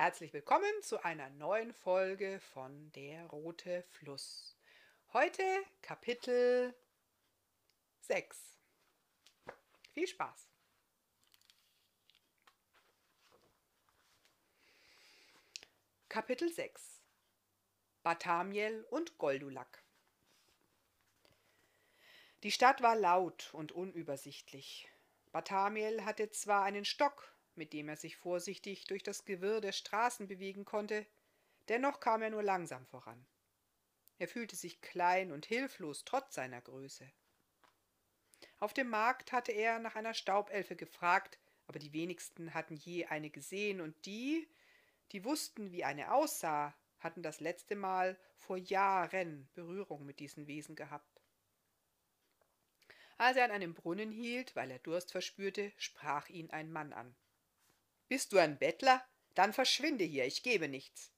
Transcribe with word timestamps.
herzlich 0.00 0.32
willkommen 0.32 0.72
zu 0.80 1.04
einer 1.04 1.28
neuen 1.28 1.74
Folge 1.74 2.40
von 2.54 2.90
Der 2.92 3.26
rote 3.26 3.82
Fluss. 3.82 4.56
Heute 5.12 5.42
Kapitel 5.82 6.74
6. 8.00 8.56
Viel 9.92 10.06
Spaß! 10.06 10.48
Kapitel 16.08 16.50
6 16.50 17.02
Barthamiel 18.02 18.86
und 18.88 19.18
Goldulak 19.18 19.84
Die 22.42 22.52
Stadt 22.52 22.80
war 22.80 22.96
laut 22.96 23.50
und 23.52 23.72
unübersichtlich. 23.72 24.90
Barthamiel 25.30 26.06
hatte 26.06 26.30
zwar 26.30 26.62
einen 26.62 26.86
Stock, 26.86 27.36
mit 27.60 27.74
dem 27.74 27.90
er 27.90 27.96
sich 27.96 28.16
vorsichtig 28.16 28.86
durch 28.86 29.02
das 29.02 29.26
Gewirr 29.26 29.60
der 29.60 29.72
Straßen 29.72 30.26
bewegen 30.26 30.64
konnte, 30.64 31.04
dennoch 31.68 32.00
kam 32.00 32.22
er 32.22 32.30
nur 32.30 32.42
langsam 32.42 32.86
voran. 32.86 33.26
Er 34.18 34.28
fühlte 34.28 34.56
sich 34.56 34.80
klein 34.80 35.30
und 35.30 35.44
hilflos 35.44 36.06
trotz 36.06 36.34
seiner 36.34 36.62
Größe. 36.62 37.06
Auf 38.60 38.72
dem 38.72 38.88
Markt 38.88 39.32
hatte 39.32 39.52
er 39.52 39.78
nach 39.78 39.94
einer 39.94 40.14
Staubelfe 40.14 40.74
gefragt, 40.74 41.38
aber 41.66 41.78
die 41.78 41.92
wenigsten 41.92 42.54
hatten 42.54 42.76
je 42.76 43.04
eine 43.04 43.28
gesehen, 43.28 43.82
und 43.82 44.06
die, 44.06 44.48
die 45.12 45.22
wussten, 45.26 45.70
wie 45.70 45.84
eine 45.84 46.14
aussah, 46.14 46.74
hatten 46.98 47.22
das 47.22 47.40
letzte 47.40 47.76
Mal 47.76 48.18
vor 48.38 48.56
Jahren 48.56 49.50
Berührung 49.52 50.06
mit 50.06 50.18
diesen 50.18 50.46
Wesen 50.46 50.76
gehabt. 50.76 51.20
Als 53.18 53.36
er 53.36 53.44
an 53.44 53.50
einem 53.50 53.74
Brunnen 53.74 54.12
hielt, 54.12 54.56
weil 54.56 54.70
er 54.70 54.78
Durst 54.78 55.12
verspürte, 55.12 55.74
sprach 55.76 56.30
ihn 56.30 56.48
ein 56.52 56.72
Mann 56.72 56.94
an. 56.94 57.14
Bist 58.10 58.32
du 58.32 58.38
ein 58.38 58.58
Bettler? 58.58 59.06
Dann 59.36 59.52
verschwinde 59.52 60.02
hier, 60.02 60.24
ich 60.24 60.42
gebe 60.42 60.66
nichts. 60.66 61.12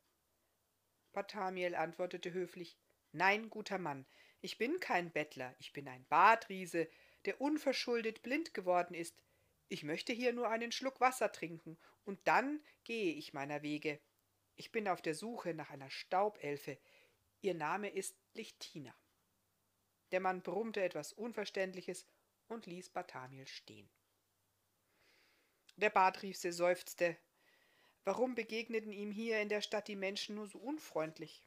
Barthamiel 1.15 1.74
antwortete 1.74 2.34
höflich 2.34 2.76
Nein, 3.12 3.49
guter 3.49 3.79
Mann, 3.79 4.04
ich 4.43 4.59
bin 4.59 4.79
kein 4.79 5.10
Bettler, 5.10 5.54
ich 5.59 5.73
bin 5.73 5.88
ein 5.88 6.04
Badriese, 6.10 6.87
der 7.24 7.40
unverschuldet 7.40 8.23
blind 8.23 8.52
geworden 8.52 8.93
ist. 8.93 9.16
Ich 9.68 9.84
möchte 9.84 10.12
hier 10.12 10.34
nur 10.34 10.51
einen 10.51 10.71
Schluck 10.71 11.01
Wasser 11.01 11.32
trinken, 11.32 11.79
und 12.04 12.21
dann 12.24 12.62
gehe 12.84 13.15
ich 13.15 13.32
meiner 13.32 13.62
Wege. 13.62 13.99
Ich 14.54 14.71
bin 14.71 14.87
auf 14.87 15.01
der 15.01 15.15
Suche 15.15 15.54
nach 15.54 15.71
einer 15.71 15.88
Staubelfe. 15.88 16.77
Ihr 17.40 17.54
Name 17.54 17.88
ist 17.88 18.18
Lichtina. 18.34 18.95
Der 20.10 20.21
Mann 20.21 20.43
brummte 20.43 20.82
etwas 20.82 21.15
Unverständliches 21.15 22.04
und 22.49 22.66
ließ 22.66 22.90
Barthamiel 22.90 23.46
stehen. 23.46 23.88
Der 25.83 25.91
Badriese 25.91 26.52
seufzte. 26.52 27.16
Warum 28.05 28.37
begegneten 28.37 28.93
ihm 28.93 29.11
hier 29.11 29.41
in 29.41 29.49
der 29.49 29.61
Stadt 29.61 29.89
die 29.89 29.97
Menschen 29.97 30.37
nur 30.37 30.47
so 30.47 30.61
unfreundlich? 30.61 31.43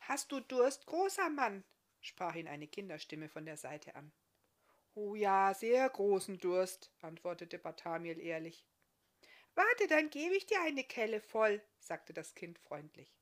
Hast 0.00 0.32
du 0.32 0.40
Durst, 0.40 0.86
großer 0.86 1.30
Mann? 1.30 1.62
sprach 2.00 2.34
ihn 2.34 2.48
eine 2.48 2.66
Kinderstimme 2.66 3.28
von 3.28 3.46
der 3.46 3.56
Seite 3.56 3.94
an. 3.94 4.10
Oh 4.96 5.14
ja, 5.14 5.54
sehr 5.54 5.88
großen 5.88 6.40
Durst, 6.40 6.90
antwortete 7.00 7.60
Barthamiel 7.60 8.18
ehrlich. 8.18 8.66
Warte, 9.54 9.86
dann 9.86 10.10
gebe 10.10 10.34
ich 10.34 10.46
dir 10.46 10.60
eine 10.62 10.82
Kelle 10.82 11.20
voll, 11.20 11.62
sagte 11.78 12.12
das 12.12 12.34
Kind 12.34 12.58
freundlich. 12.58 13.16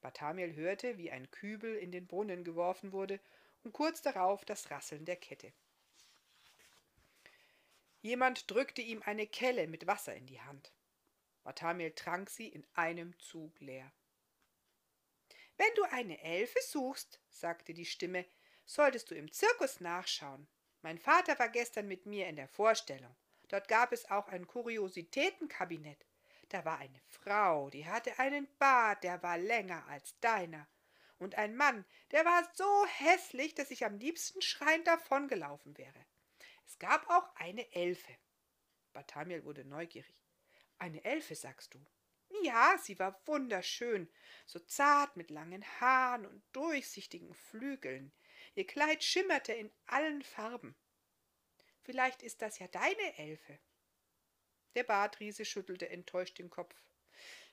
Barthamiel 0.00 0.54
hörte, 0.54 0.96
wie 0.96 1.10
ein 1.10 1.30
Kübel 1.30 1.76
in 1.76 1.92
den 1.92 2.06
Brunnen 2.06 2.42
geworfen 2.42 2.92
wurde 2.92 3.20
und 3.64 3.74
kurz 3.74 4.00
darauf 4.00 4.46
das 4.46 4.70
Rasseln 4.70 5.04
der 5.04 5.16
Kette. 5.16 5.52
Jemand 8.04 8.50
drückte 8.50 8.82
ihm 8.82 9.00
eine 9.02 9.26
Kelle 9.26 9.66
mit 9.66 9.86
Wasser 9.86 10.14
in 10.14 10.26
die 10.26 10.42
Hand. 10.42 10.74
Barthamiel 11.42 11.90
trank 11.92 12.28
sie 12.28 12.48
in 12.48 12.66
einem 12.74 13.18
Zug 13.18 13.58
leer. 13.60 13.90
Wenn 15.56 15.74
du 15.74 15.84
eine 15.84 16.20
Elfe 16.20 16.58
suchst, 16.60 17.18
sagte 17.30 17.72
die 17.72 17.86
Stimme, 17.86 18.26
solltest 18.66 19.10
du 19.10 19.14
im 19.14 19.32
Zirkus 19.32 19.80
nachschauen. 19.80 20.46
Mein 20.82 20.98
Vater 20.98 21.38
war 21.38 21.48
gestern 21.48 21.88
mit 21.88 22.04
mir 22.04 22.26
in 22.26 22.36
der 22.36 22.46
Vorstellung. 22.46 23.16
Dort 23.48 23.68
gab 23.68 23.90
es 23.90 24.10
auch 24.10 24.28
ein 24.28 24.46
Kuriositätenkabinett. 24.46 26.04
Da 26.50 26.62
war 26.66 26.76
eine 26.76 27.00
Frau, 27.08 27.70
die 27.70 27.86
hatte 27.86 28.18
einen 28.18 28.46
Bart, 28.58 29.02
der 29.02 29.22
war 29.22 29.38
länger 29.38 29.82
als 29.86 30.20
deiner. 30.20 30.68
Und 31.18 31.36
ein 31.36 31.56
Mann, 31.56 31.86
der 32.10 32.26
war 32.26 32.46
so 32.52 32.84
hässlich, 32.98 33.54
dass 33.54 33.70
ich 33.70 33.86
am 33.86 33.96
liebsten 33.96 34.42
schreiend 34.42 34.86
davongelaufen 34.86 35.78
wäre. 35.78 36.04
Es 36.66 36.78
gab 36.78 37.08
auch 37.10 37.34
eine 37.36 37.70
Elfe. 37.72 38.16
Barthamiel 38.92 39.44
wurde 39.44 39.64
neugierig. 39.64 40.14
Eine 40.78 41.04
Elfe, 41.04 41.34
sagst 41.34 41.74
du? 41.74 41.84
Ja, 42.42 42.76
sie 42.78 42.98
war 42.98 43.20
wunderschön, 43.26 44.10
so 44.46 44.58
zart 44.58 45.16
mit 45.16 45.30
langen 45.30 45.64
Haaren 45.80 46.26
und 46.26 46.42
durchsichtigen 46.52 47.32
Flügeln. 47.34 48.12
Ihr 48.54 48.66
Kleid 48.66 49.04
schimmerte 49.04 49.52
in 49.52 49.70
allen 49.86 50.22
Farben. 50.22 50.76
Vielleicht 51.82 52.22
ist 52.22 52.42
das 52.42 52.58
ja 52.58 52.68
deine 52.68 53.18
Elfe. 53.18 53.58
Der 54.74 54.84
Bartriese 54.84 55.44
schüttelte 55.44 55.88
enttäuscht 55.88 56.38
den 56.38 56.50
Kopf. 56.50 56.74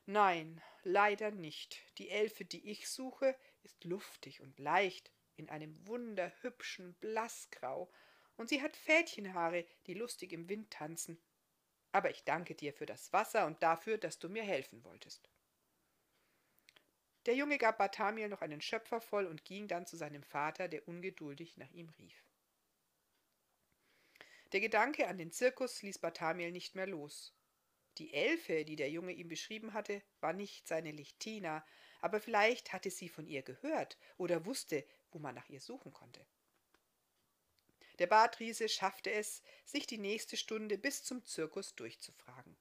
Nein, 0.06 0.62
leider 0.84 1.32
nicht. 1.32 1.80
Die 1.98 2.10
Elfe, 2.10 2.46
die 2.46 2.70
ich 2.70 2.90
suche, 2.90 3.38
ist 3.62 3.84
luftig 3.84 4.42
und 4.42 4.58
leicht, 4.58 5.12
in 5.36 5.50
einem 5.50 5.88
wunderhübschen 5.88 6.96
Blassgrau 6.96 7.92
und 8.42 8.50
sie 8.50 8.62
hat 8.62 8.76
Fädchenhaare, 8.76 9.66
die 9.86 9.94
lustig 9.94 10.34
im 10.34 10.50
Wind 10.50 10.72
tanzen. 10.72 11.22
Aber 11.92 12.10
ich 12.10 12.24
danke 12.24 12.56
dir 12.56 12.74
für 12.74 12.88
das 12.88 13.14
Wasser 13.14 13.46
und 13.46 13.62
dafür, 13.62 13.98
dass 14.00 14.18
du 14.18 14.30
mir 14.30 14.44
helfen 14.44 14.84
wolltest. 14.84 15.30
Der 17.28 17.36
Junge 17.36 17.60
gab 17.60 17.78
Barthamiel 17.78 18.30
noch 18.30 18.42
einen 18.42 18.62
Schöpfer 18.62 19.00
voll 19.00 19.28
und 19.28 19.46
ging 19.46 19.68
dann 19.68 19.86
zu 19.86 19.96
seinem 19.96 20.24
Vater, 20.24 20.68
der 20.68 20.88
ungeduldig 20.88 21.58
nach 21.58 21.70
ihm 21.70 21.90
rief. 22.00 22.26
Der 24.54 24.60
Gedanke 24.60 25.08
an 25.08 25.20
den 25.20 25.32
Zirkus 25.32 25.84
ließ 25.84 26.00
Barthamiel 26.00 26.52
nicht 26.52 26.74
mehr 26.74 26.88
los. 26.88 27.36
Die 28.00 28.12
Elfe, 28.12 28.66
die 28.66 28.76
der 28.76 28.90
Junge 28.90 29.12
ihm 29.12 29.28
beschrieben 29.28 29.74
hatte, 29.74 30.02
war 30.20 30.34
nicht 30.34 30.68
seine 30.68 30.92
Lichtina, 30.92 31.64
aber 32.00 32.20
vielleicht 32.20 32.74
hatte 32.74 32.90
sie 32.90 33.08
von 33.08 33.28
ihr 33.28 33.44
gehört 33.44 34.00
oder 34.18 34.46
wusste, 34.48 34.84
wo 35.12 35.20
man 35.20 35.36
nach 35.36 35.48
ihr 35.50 35.62
suchen 35.62 35.94
konnte. 35.94 36.26
Der 38.02 38.08
Badriese 38.08 38.68
schaffte 38.68 39.12
es, 39.12 39.44
sich 39.64 39.86
die 39.86 40.00
nächste 40.00 40.36
Stunde 40.36 40.80
bis 40.80 41.04
zum 41.04 41.24
Zirkus 41.24 41.76
durchzufragen. 41.76 42.58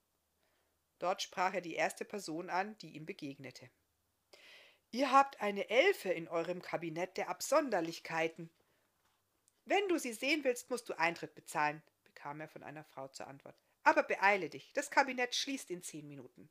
Dort 0.99 1.23
sprach 1.23 1.55
er 1.55 1.63
die 1.63 1.77
erste 1.77 2.05
Person 2.05 2.51
an, 2.51 2.77
die 2.77 2.91
ihm 2.91 3.07
begegnete. 3.07 3.71
Ihr 4.91 5.11
habt 5.11 5.41
eine 5.41 5.71
Elfe 5.71 6.11
in 6.11 6.29
eurem 6.29 6.61
Kabinett 6.61 7.17
der 7.17 7.31
Absonderlichkeiten. 7.31 8.51
Wenn 9.65 9.89
du 9.89 9.99
sie 9.99 10.13
sehen 10.13 10.45
willst, 10.45 10.69
musst 10.69 10.91
du 10.91 10.99
Eintritt 10.99 11.35
bezahlen, 11.35 11.83
bekam 12.05 12.43
er 12.43 12.49
von 12.49 12.63
einer 12.63 12.85
Frau 12.85 13.09
zur 13.09 13.27
Antwort. 13.27 13.57
Aber 13.83 14.03
beeile 14.03 14.51
dich, 14.51 14.75
das 14.75 14.91
Kabinett 14.91 15.35
schließt 15.35 15.71
in 15.71 15.83
zehn 15.83 16.07
Minuten. 16.07 16.51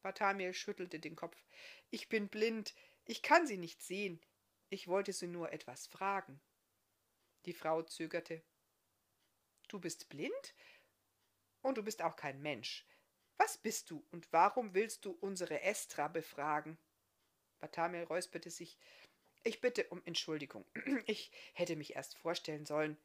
Barthamiel 0.00 0.54
schüttelte 0.54 0.98
den 0.98 1.14
Kopf. 1.14 1.36
Ich 1.90 2.08
bin 2.08 2.30
blind, 2.30 2.74
ich 3.04 3.20
kann 3.20 3.46
sie 3.46 3.58
nicht 3.58 3.82
sehen. 3.82 4.18
Ich 4.70 4.88
wollte 4.88 5.12
sie 5.12 5.26
nur 5.26 5.52
etwas 5.52 5.86
fragen. 5.86 6.40
Die 7.46 7.52
Frau 7.52 7.82
zögerte. 7.82 8.42
Du 9.68 9.78
bist 9.78 10.08
blind? 10.08 10.54
Und 11.62 11.78
du 11.78 11.82
bist 11.82 12.02
auch 12.02 12.16
kein 12.16 12.40
Mensch. 12.40 12.86
Was 13.36 13.56
bist 13.58 13.90
du 13.90 14.04
und 14.10 14.32
warum 14.32 14.74
willst 14.74 15.04
du 15.04 15.12
unsere 15.12 15.60
Estra 15.62 16.08
befragen? 16.08 16.78
Barthamiel 17.60 18.04
räusperte 18.04 18.50
sich. 18.50 18.78
Ich 19.44 19.60
bitte 19.60 19.86
um 19.88 20.02
Entschuldigung. 20.04 20.64
Ich 21.06 21.30
hätte 21.54 21.76
mich 21.76 21.94
erst 21.94 22.16
vorstellen 22.16 22.66
sollen. 22.66 22.96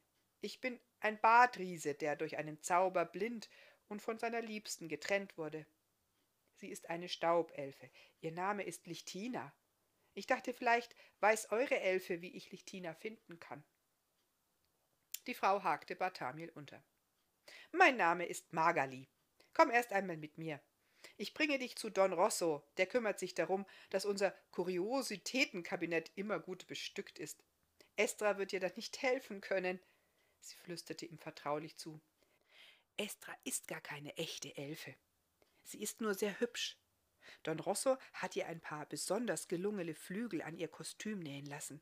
Ich 0.42 0.60
bin 0.60 0.80
ein 1.00 1.20
Badriese, 1.22 1.94
der 1.94 2.16
durch 2.16 2.38
einen 2.38 2.62
Zauber 2.62 3.06
blind 3.06 3.50
und 3.88 4.02
von 4.02 4.18
seiner 4.18 4.42
Liebsten 4.42 4.90
getrennt 4.90 5.38
wurde. 5.38 5.66
Sie 6.56 6.70
ist 6.70 6.90
eine 6.90 7.10
Staubelfe. 7.10 7.90
Ihr 8.22 8.32
Name 8.32 8.64
ist 8.64 8.88
Lichtina. 8.88 9.54
Ich 10.16 10.28
dachte, 10.28 10.54
vielleicht 10.54 10.96
weiß 11.20 11.52
eure 11.52 11.80
Elfe, 11.80 12.22
wie 12.22 12.36
ich 12.36 12.52
Lichtina 12.52 12.94
finden 12.94 13.40
kann. 13.40 13.64
Die 15.28 15.34
Frau 15.34 15.64
hakte 15.64 15.96
Barthamiel 15.96 16.50
unter. 16.50 16.84
Mein 17.72 17.96
Name 17.96 18.26
ist 18.26 18.52
Magali. 18.52 19.08
Komm 19.54 19.72
erst 19.72 19.94
einmal 19.94 20.18
mit 20.18 20.38
mir. 20.38 20.62
Ich 21.18 21.34
bringe 21.34 21.60
dich 21.60 21.76
zu 21.78 21.90
Don 21.90 22.14
Rosso, 22.14 22.64
der 22.78 22.88
kümmert 22.88 23.20
sich 23.20 23.34
darum, 23.34 23.66
dass 23.90 24.06
unser 24.06 24.32
Kuriositätenkabinett 24.52 26.12
immer 26.16 26.40
gut 26.40 26.68
bestückt 26.68 27.20
ist. 27.20 27.44
Estra 27.96 28.38
wird 28.38 28.52
dir 28.52 28.60
da 28.60 28.70
nicht 28.76 29.02
helfen 29.02 29.40
können. 29.40 29.80
Sie 30.40 30.56
flüsterte 30.56 31.06
ihm 31.06 31.20
vertraulich 31.20 31.78
zu. 31.78 32.02
Estra 32.98 33.34
ist 33.44 33.68
gar 33.68 33.82
keine 33.82 34.18
echte 34.18 34.56
Elfe. 34.58 34.96
Sie 35.64 35.82
ist 35.82 36.02
nur 36.02 36.14
sehr 36.16 36.40
hübsch. 36.40 36.78
Don 37.44 37.60
Rosso 37.60 37.98
hat 38.14 38.36
ihr 38.36 38.48
ein 38.48 38.60
paar 38.60 38.86
besonders 38.88 39.48
gelungene 39.48 39.96
Flügel 39.96 40.42
an 40.42 40.58
ihr 40.58 40.68
Kostüm 40.68 41.20
nähen 41.20 41.46
lassen. 41.46 41.82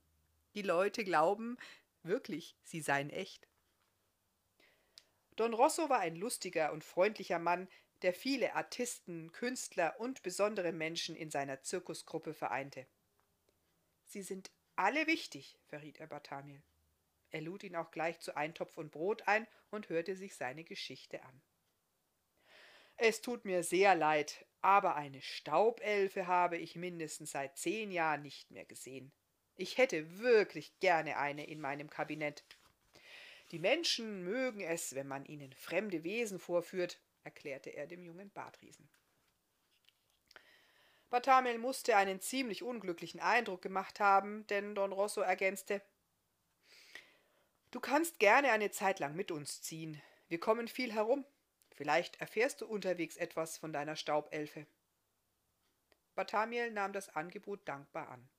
Die 0.54 0.62
Leute 0.62 1.04
glauben, 1.04 1.58
Wirklich, 2.04 2.58
sie 2.64 2.82
seien 2.82 3.10
echt. 3.10 3.48
Don 5.36 5.54
Rosso 5.54 5.90
war 5.90 6.00
ein 6.00 6.16
lustiger 6.16 6.72
und 6.72 6.84
freundlicher 6.84 7.40
Mann, 7.40 7.68
der 8.02 8.14
viele 8.14 8.56
Artisten, 8.56 9.32
Künstler 9.32 10.00
und 10.00 10.24
besondere 10.24 10.72
Menschen 10.72 11.16
in 11.16 11.30
seiner 11.30 11.62
Zirkusgruppe 11.62 12.34
vereinte. 12.34 12.88
Sie 14.06 14.24
sind 14.24 14.52
alle 14.76 15.08
wichtig, 15.08 15.58
verriet 15.68 16.00
er 16.00 16.08
Barthamiel. 16.08 16.64
Er 17.30 17.42
lud 17.42 17.64
ihn 17.64 17.76
auch 17.76 17.92
gleich 17.92 18.20
zu 18.20 18.36
Eintopf 18.36 18.78
und 18.78 18.92
Brot 18.92 19.28
ein 19.28 19.48
und 19.70 19.90
hörte 19.90 20.16
sich 20.16 20.36
seine 20.36 20.64
Geschichte 20.64 21.24
an. 21.24 21.42
Es 22.98 23.22
tut 23.22 23.46
mir 23.46 23.64
sehr 23.64 23.96
leid, 23.96 24.46
aber 24.62 24.96
eine 24.96 25.22
Staubelfe 25.22 26.28
habe 26.28 26.58
ich 26.58 26.76
mindestens 26.76 27.32
seit 27.32 27.58
zehn 27.58 27.92
Jahren 27.92 28.22
nicht 28.22 28.52
mehr 28.52 28.66
gesehen. 28.66 29.12
Ich 29.56 29.78
hätte 29.78 30.20
wirklich 30.20 30.80
gerne 30.80 31.18
eine 31.18 31.46
in 31.48 31.62
meinem 31.62 31.90
Kabinett. 31.90 32.44
Die 33.52 33.60
Menschen 33.60 34.24
mögen 34.24 34.62
es, 34.62 34.96
wenn 34.96 35.08
man 35.08 35.26
ihnen 35.26 35.54
fremde 35.54 36.04
Wesen 36.04 36.40
vorführt, 36.40 37.00
erklärte 37.24 37.70
er 37.70 37.86
dem 37.86 38.04
jungen 38.04 38.32
Bartriesen. 38.32 38.90
Bartamel 41.10 41.58
musste 41.58 41.98
einen 41.98 42.22
ziemlich 42.22 42.64
unglücklichen 42.64 43.20
Eindruck 43.20 43.62
gemacht 43.62 44.00
haben, 44.00 44.48
denn 44.48 44.74
Don 44.76 44.94
Rosso 44.94 45.22
ergänzte 45.22 45.82
Du 47.72 47.80
kannst 47.80 48.20
gerne 48.20 48.52
eine 48.52 48.72
Zeit 48.72 49.00
lang 49.00 49.16
mit 49.16 49.32
uns 49.32 49.62
ziehen. 49.62 50.02
Wir 50.28 50.40
kommen 50.40 50.68
viel 50.68 50.94
herum. 50.94 51.26
Vielleicht 51.72 52.20
erfährst 52.22 52.62
du 52.62 52.66
unterwegs 52.66 53.18
etwas 53.18 53.58
von 53.58 53.74
deiner 53.74 53.96
Staubelfe. 53.96 54.66
Bartamiel 56.16 56.72
nahm 56.72 56.94
das 56.94 57.10
Angebot 57.16 57.68
dankbar 57.68 58.10
an. 58.10 58.30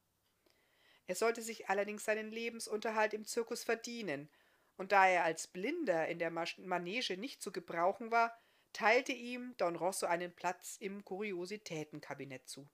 Er 1.06 1.14
sollte 1.14 1.42
sich 1.42 1.68
allerdings 1.68 2.04
seinen 2.04 2.30
Lebensunterhalt 2.30 3.14
im 3.14 3.24
Zirkus 3.24 3.64
verdienen, 3.64 4.30
und 4.76 4.92
da 4.92 5.06
er 5.06 5.24
als 5.24 5.46
Blinder 5.46 6.08
in 6.08 6.18
der 6.18 6.30
Manege 6.30 7.16
nicht 7.16 7.42
zu 7.42 7.52
gebrauchen 7.52 8.10
war, 8.10 8.36
teilte 8.72 9.12
ihm 9.12 9.54
Don 9.58 9.76
Rosso 9.76 10.06
einen 10.06 10.34
Platz 10.34 10.76
im 10.80 11.04
Kuriositätenkabinett 11.04 12.48
zu. 12.48 12.68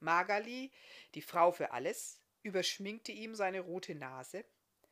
Magali, 0.00 0.72
die 1.14 1.22
Frau 1.22 1.52
für 1.52 1.72
alles, 1.72 2.20
überschminkte 2.42 3.12
ihm 3.12 3.34
seine 3.34 3.60
rote 3.60 3.94
Nase, 3.94 4.44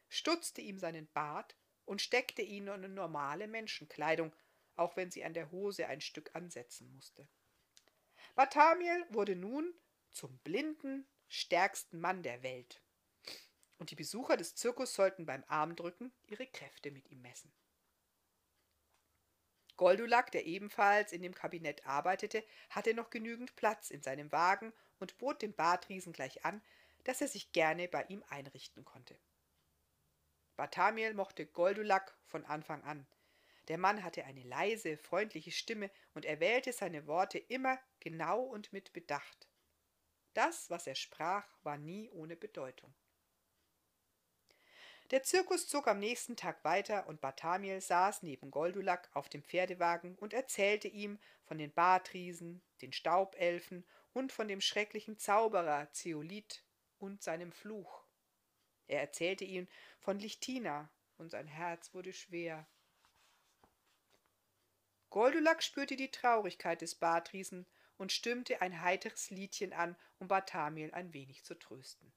stutzte 0.08 0.60
ihm 0.60 0.78
seinen 0.78 1.08
Bart 1.12 1.56
und 1.84 2.02
steckte 2.02 2.42
ihn 2.42 2.69
in 2.69 2.94
normale 2.94 3.46
Menschenkleidung, 3.48 4.34
auch 4.76 4.96
wenn 4.96 5.10
sie 5.10 5.25
an 5.25 5.34
der 5.34 5.50
Hose 5.50 5.86
ein 5.86 6.00
Stück 6.00 6.34
ansetzen 6.34 6.92
musste. 6.92 7.28
Barthamiel 8.34 9.06
wurde 9.10 9.36
nun 9.36 9.72
zum 10.10 10.38
blinden, 10.38 11.06
stärksten 11.34 12.00
Mann 12.00 12.22
der 12.22 12.42
Welt. 12.42 12.81
Und 13.78 13.90
die 13.90 13.96
Besucher 13.96 14.36
des 14.36 14.54
Zirkus 14.54 14.94
sollten 14.94 15.26
beim 15.26 15.44
Armdrücken 15.48 16.12
ihre 16.26 16.46
Kräfte 16.46 16.90
mit 16.90 17.10
ihm 17.10 17.22
messen. 17.22 17.52
Goldulak, 19.76 20.31
der 20.31 20.46
ebenfalls 20.46 21.10
in 21.10 21.22
dem 21.22 21.34
Kabinett 21.34 21.84
arbeitete, 21.84 22.44
hatte 22.70 22.94
noch 22.94 23.10
genügend 23.10 23.56
Platz 23.56 23.90
in 23.90 24.02
seinem 24.02 24.31
Wagen 24.31 24.72
und 25.00 25.19
bot 25.19 25.42
dem 25.42 25.52
Bartriesen 25.52 26.12
gleich 26.12 26.44
an, 26.44 26.62
dass 27.02 27.20
er 27.20 27.28
sich 27.28 27.50
gerne 27.50 27.88
bei 27.88 28.04
ihm 28.04 28.22
einrichten 28.28 28.84
konnte. 28.84 29.19
Barthamiel 30.54 31.14
mochte 31.14 31.46
Goldulak 31.46 32.16
von 32.26 32.44
Anfang 32.44 32.84
an. 32.84 33.08
Der 33.66 33.78
Mann 33.78 34.04
hatte 34.04 34.25
eine 34.25 34.42
leise, 34.44 34.96
freundliche 34.96 35.50
Stimme 35.50 35.90
und 36.14 36.25
er 36.25 36.38
wählte 36.38 36.72
seine 36.72 37.08
Worte 37.08 37.38
immer 37.38 37.81
genau 37.98 38.42
und 38.42 38.72
mit 38.72 38.92
Bedacht. 38.92 39.48
Das, 40.34 40.69
was 40.69 40.86
er 40.86 40.94
sprach, 40.94 41.46
war 41.62 41.78
nie 41.78 42.10
ohne 42.10 42.36
Bedeutung. 42.36 42.92
Der 45.10 45.22
Zirkus 45.22 45.69
zog 45.69 45.86
am 45.86 45.98
nächsten 45.98 46.36
Tag 46.36 46.64
weiter 46.64 47.06
und 47.06 47.20
Barthamiel 47.20 47.81
saß 47.81 48.22
neben 48.22 48.50
Goldulak 48.50 49.10
auf 49.12 49.28
dem 49.28 49.42
Pferdewagen 49.42 50.16
und 50.16 50.32
erzählte 50.32 50.88
ihm 50.88 51.19
von 51.44 51.58
den 51.58 51.72
Bartriesen, 51.72 52.62
den 52.81 52.92
Staubelfen 52.92 53.86
und 54.12 54.32
von 54.32 54.48
dem 54.48 54.60
schrecklichen 54.60 55.19
Zauberer 55.19 55.92
Zeolit 55.92 56.64
und 56.98 57.22
seinem 57.22 57.52
Fluch. 57.52 58.04
Er 58.86 59.00
erzählte 59.00 59.44
ihm 59.44 59.69
von 60.00 60.19
Lichtina, 60.19 60.90
und 61.16 61.31
sein 61.31 61.46
Herz 61.46 61.94
wurde 61.94 62.12
schwer. 62.12 62.66
Goldulak 65.10 65.62
spürte 65.62 65.94
die 65.94 66.10
Traurigkeit 66.10 66.81
des 66.81 66.96
Bartriesen 66.96 67.66
und 67.96 68.12
stimmte 68.12 68.61
ein 68.61 68.81
heiteres 68.81 69.31
Liedchen 69.31 69.73
an, 69.73 69.96
um 70.19 70.29
Barthamiel 70.29 70.93
ein 70.93 71.12
wenig 71.12 71.44
zu 71.44 71.55
trösten. 71.55 72.12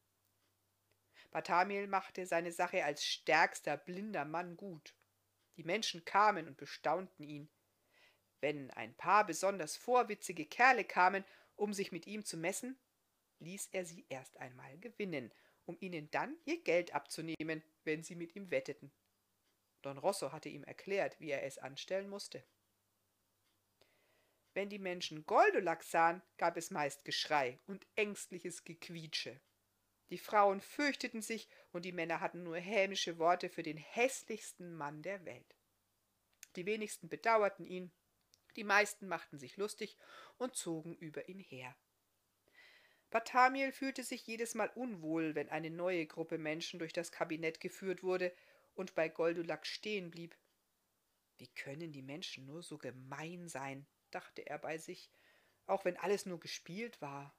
Barthamiel 1.31 1.87
machte 1.87 2.25
seine 2.25 2.51
Sache 2.51 2.83
als 2.83 3.05
stärkster 3.05 3.77
blinder 3.77 4.25
Mann 4.25 4.57
gut. 4.57 4.95
Die 5.57 5.63
Menschen 5.63 6.05
kamen 6.05 6.47
und 6.47 6.57
bestaunten 6.57 7.23
ihn. 7.23 7.49
Wenn 8.39 8.71
ein 8.71 8.95
paar 8.95 9.25
besonders 9.25 9.75
vorwitzige 9.75 10.45
Kerle 10.45 10.85
kamen, 10.85 11.25
um 11.55 11.73
sich 11.73 11.91
mit 11.91 12.07
ihm 12.07 12.23
zu 12.23 12.37
messen, 12.37 12.79
ließ 13.39 13.69
er 13.71 13.85
sie 13.85 14.05
erst 14.09 14.37
einmal 14.37 14.77
gewinnen 14.79 15.31
um 15.67 15.77
ihnen 15.81 16.09
dann 16.11 16.37
ihr 16.45 16.63
Geld 16.63 16.95
abzunehmen, 16.95 17.61
wenn 17.83 18.01
sie 18.01 18.15
mit 18.15 18.35
ihm 18.35 18.49
wetteten. 18.49 18.91
Don 19.81 19.97
Rosso 19.97 20.31
hatte 20.31 20.49
ihm 20.49 20.63
erklärt, 20.63 21.19
wie 21.19 21.29
er 21.29 21.43
es 21.43 21.57
anstellen 21.57 22.09
musste. 22.09 22.43
Wenn 24.57 24.69
die 24.69 24.79
Menschen 24.79 25.23
Goldolack 25.27 25.83
sahen, 25.83 26.23
gab 26.39 26.57
es 26.57 26.71
meist 26.71 27.05
Geschrei 27.05 27.59
und 27.67 27.85
ängstliches 27.93 28.63
Gequietsche. 28.63 29.39
Die 30.09 30.17
Frauen 30.17 30.61
fürchteten 30.61 31.21
sich 31.21 31.47
und 31.73 31.85
die 31.85 31.91
Männer 31.91 32.21
hatten 32.21 32.41
nur 32.41 32.57
hämische 32.57 33.19
Worte 33.19 33.49
für 33.49 33.61
den 33.61 33.77
hässlichsten 33.77 34.73
Mann 34.73 35.03
der 35.03 35.23
Welt. 35.25 35.55
Die 36.55 36.65
wenigsten 36.65 37.07
bedauerten 37.07 37.67
ihn, 37.67 37.91
die 38.55 38.63
meisten 38.63 39.07
machten 39.07 39.37
sich 39.37 39.57
lustig 39.57 39.95
und 40.39 40.55
zogen 40.55 40.95
über 40.95 41.29
ihn 41.29 41.39
her. 41.39 41.77
Barthamiel 43.11 43.71
fühlte 43.71 44.03
sich 44.03 44.25
jedes 44.25 44.55
Mal 44.55 44.71
unwohl, 44.73 45.35
wenn 45.35 45.49
eine 45.49 45.69
neue 45.69 46.07
Gruppe 46.07 46.39
Menschen 46.39 46.79
durch 46.79 46.93
das 46.93 47.11
Kabinett 47.11 47.59
geführt 47.59 48.01
wurde 48.01 48.33
und 48.73 48.95
bei 48.95 49.07
Goldulak 49.07 49.67
stehen 49.67 50.09
blieb. 50.09 50.35
Wie 51.37 51.49
können 51.49 51.91
die 51.91 52.01
Menschen 52.01 52.47
nur 52.47 52.63
so 52.63 52.79
gemein 52.79 53.47
sein, 53.49 53.85
dachte 54.11 54.45
er 54.45 54.57
bei 54.57 54.77
sich, 54.77 55.11
auch 55.65 55.85
wenn 55.85 55.97
alles 55.97 56.25
nur 56.25 56.39
gespielt 56.39 57.01
war. 57.01 57.35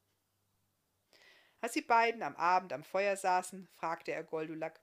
Als 1.60 1.72
die 1.72 1.82
beiden 1.82 2.22
am 2.22 2.36
Abend 2.36 2.72
am 2.72 2.84
Feuer 2.84 3.16
saßen, 3.16 3.66
fragte 3.68 4.12
er 4.12 4.22
Goldulak 4.22 4.80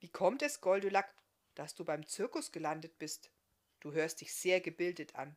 Wie 0.00 0.08
kommt 0.08 0.42
es, 0.42 0.60
Goldulak, 0.60 1.14
dass 1.54 1.74
du 1.74 1.84
beim 1.84 2.06
Zirkus 2.06 2.50
gelandet 2.50 2.98
bist? 2.98 3.30
Du 3.80 3.92
hörst 3.92 4.20
dich 4.20 4.34
sehr 4.34 4.60
gebildet 4.60 5.14
an. 5.14 5.36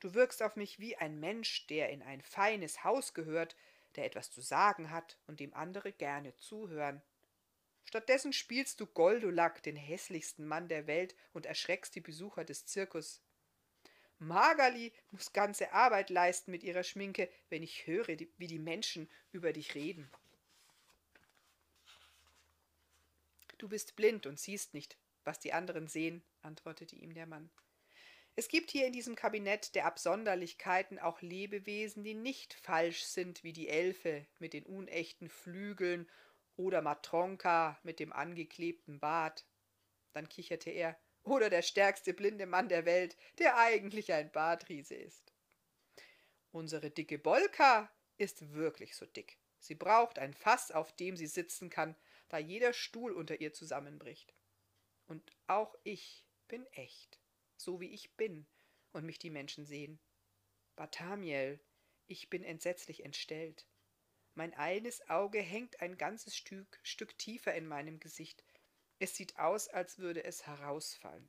Du 0.00 0.14
wirkst 0.14 0.42
auf 0.42 0.56
mich 0.56 0.78
wie 0.78 0.96
ein 0.96 1.18
Mensch, 1.18 1.66
der 1.66 1.90
in 1.90 2.02
ein 2.02 2.22
feines 2.22 2.84
Haus 2.84 3.14
gehört, 3.14 3.56
der 3.96 4.04
etwas 4.04 4.30
zu 4.30 4.40
sagen 4.40 4.90
hat 4.90 5.18
und 5.26 5.40
dem 5.40 5.52
andere 5.54 5.92
gerne 5.92 6.34
zuhören. 6.36 7.02
Stattdessen 7.84 8.32
spielst 8.32 8.80
du 8.80 8.86
Goldulak, 8.86 9.62
den 9.62 9.76
hässlichsten 9.76 10.46
Mann 10.46 10.68
der 10.68 10.86
Welt, 10.86 11.16
und 11.32 11.46
erschreckst 11.46 11.94
die 11.94 12.02
Besucher 12.02 12.44
des 12.44 12.66
Zirkus. 12.66 13.22
Magali 14.18 14.92
muss 15.10 15.32
ganze 15.32 15.72
Arbeit 15.72 16.10
leisten 16.10 16.50
mit 16.50 16.62
ihrer 16.62 16.82
Schminke, 16.82 17.28
wenn 17.50 17.62
ich 17.62 17.86
höre, 17.86 18.08
wie 18.08 18.46
die 18.46 18.58
Menschen 18.58 19.08
über 19.32 19.52
dich 19.52 19.74
reden. 19.74 20.10
Du 23.58 23.68
bist 23.68 23.96
blind 23.96 24.26
und 24.26 24.38
siehst 24.38 24.74
nicht, 24.74 24.96
was 25.24 25.40
die 25.40 25.52
anderen 25.52 25.88
sehen, 25.88 26.22
antwortete 26.42 26.96
ihm 26.96 27.12
der 27.12 27.26
Mann. 27.26 27.50
Es 28.36 28.46
gibt 28.46 28.70
hier 28.70 28.86
in 28.86 28.92
diesem 28.92 29.16
Kabinett 29.16 29.74
der 29.74 29.84
Absonderlichkeiten 29.84 31.00
auch 31.00 31.20
Lebewesen, 31.22 32.04
die 32.04 32.14
nicht 32.14 32.54
falsch 32.54 33.02
sind 33.02 33.42
wie 33.42 33.52
die 33.52 33.68
Elfe 33.68 34.24
mit 34.38 34.52
den 34.52 34.64
unechten 34.64 35.28
Flügeln 35.28 36.08
oder 36.56 36.80
Matronka 36.80 37.80
mit 37.82 37.98
dem 37.98 38.12
angeklebten 38.12 39.00
Bart. 39.00 39.44
Dann 40.12 40.28
kicherte 40.28 40.70
er, 40.70 40.96
oder 41.28 41.50
der 41.50 41.62
stärkste 41.62 42.14
blinde 42.14 42.46
Mann 42.46 42.68
der 42.68 42.84
Welt, 42.84 43.16
der 43.38 43.56
eigentlich 43.56 44.12
ein 44.12 44.30
Bartriese 44.32 44.94
ist. 44.94 45.32
Unsere 46.50 46.90
dicke 46.90 47.18
Bolka 47.18 47.92
ist 48.16 48.52
wirklich 48.52 48.96
so 48.96 49.06
dick. 49.06 49.38
Sie 49.60 49.74
braucht 49.74 50.18
ein 50.18 50.34
Fass, 50.34 50.70
auf 50.70 50.92
dem 50.92 51.16
sie 51.16 51.26
sitzen 51.26 51.70
kann, 51.70 51.96
da 52.28 52.38
jeder 52.38 52.72
Stuhl 52.72 53.12
unter 53.12 53.40
ihr 53.40 53.52
zusammenbricht. 53.52 54.34
Und 55.06 55.32
auch 55.46 55.74
ich 55.84 56.24
bin 56.48 56.66
echt 56.72 57.18
so 57.58 57.80
wie 57.80 57.92
ich 57.92 58.16
bin, 58.16 58.46
und 58.92 59.04
mich 59.04 59.18
die 59.18 59.30
Menschen 59.30 59.66
sehen. 59.66 60.00
Barthamiel, 60.76 61.60
ich 62.06 62.30
bin 62.30 62.42
entsetzlich 62.42 63.04
entstellt. 63.04 63.66
Mein 64.34 64.54
eines 64.54 65.08
Auge 65.10 65.40
hängt 65.40 65.80
ein 65.80 65.98
ganzes 65.98 66.36
Stück, 66.36 66.78
Stück 66.82 67.18
tiefer 67.18 67.54
in 67.54 67.66
meinem 67.66 68.00
Gesicht. 68.00 68.44
Es 68.98 69.14
sieht 69.14 69.38
aus, 69.38 69.68
als 69.68 69.98
würde 69.98 70.24
es 70.24 70.46
herausfallen. 70.46 71.28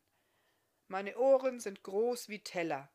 Meine 0.88 1.18
Ohren 1.18 1.60
sind 1.60 1.84
groß 1.84 2.30
wie 2.30 2.44
Teller. 2.44 2.92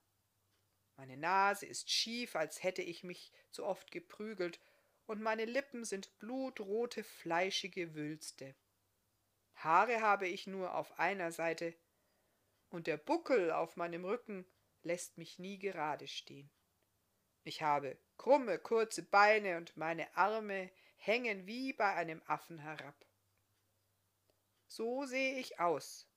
Meine 0.97 1.17
Nase 1.17 1.67
ist 1.67 1.91
schief, 1.91 2.35
als 2.35 2.63
hätte 2.63 2.83
ich 2.83 3.05
mich 3.05 3.33
zu 3.51 3.65
oft 3.65 3.91
geprügelt, 3.91 4.61
und 5.07 5.21
meine 5.21 5.45
Lippen 5.45 5.85
sind 5.85 6.19
blutrote, 6.19 7.05
fleischige 7.05 7.95
Wülste. 7.95 8.55
Haare 9.57 10.01
habe 10.01 10.27
ich 10.27 10.47
nur 10.47 10.75
auf 10.75 10.99
einer 10.99 11.31
Seite, 11.31 11.75
und 12.71 12.87
der 12.87 12.97
Buckel 12.97 13.53
auf 13.53 13.77
meinem 13.77 14.05
Rücken 14.05 14.47
lässt 14.83 15.19
mich 15.19 15.39
nie 15.39 15.59
gerade 15.59 16.09
stehen. 16.09 16.51
Ich 17.45 17.63
habe 17.63 17.99
krumme, 18.17 18.59
kurze 18.59 19.03
Beine 19.03 19.59
und 19.59 19.77
meine 19.77 20.17
Arme 20.17 20.71
hängen 20.97 21.47
wie 21.47 21.73
bei 21.75 21.93
einem 21.95 22.23
Affen 22.27 22.59
herab. 22.59 23.05
So 24.77 25.05
sehe 25.05 25.39
ich 25.39 25.61
aus. 25.61 26.09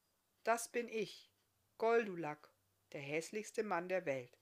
Das 0.44 0.72
bin 0.72 0.90
ich, 0.90 1.32
Goldulak, 1.78 2.52
der 2.92 3.02
hässlichste 3.02 3.62
Mann 3.62 3.88
der 3.88 4.08
Welt. 4.08 4.36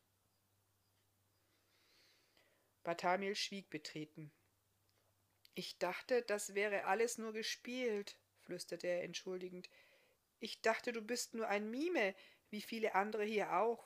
Bartamiel 2.84 3.36
schwieg 3.36 3.70
betreten. 3.70 4.32
Ich 5.54 5.80
dachte, 5.80 6.22
das 6.22 6.56
wäre 6.56 6.86
alles 6.86 7.18
nur 7.18 7.34
gespielt, 7.34 8.18
flüsterte 8.40 8.88
er 8.88 9.04
entschuldigend. 9.04 9.70
Ich 10.40 10.62
dachte, 10.62 10.94
du 10.94 11.02
bist 11.02 11.34
nur 11.34 11.50
ein 11.50 11.70
Mime, 11.70 12.16
wie 12.52 12.62
viele 12.62 12.96
andere 12.96 13.26
hier 13.26 13.58
auch. 13.58 13.86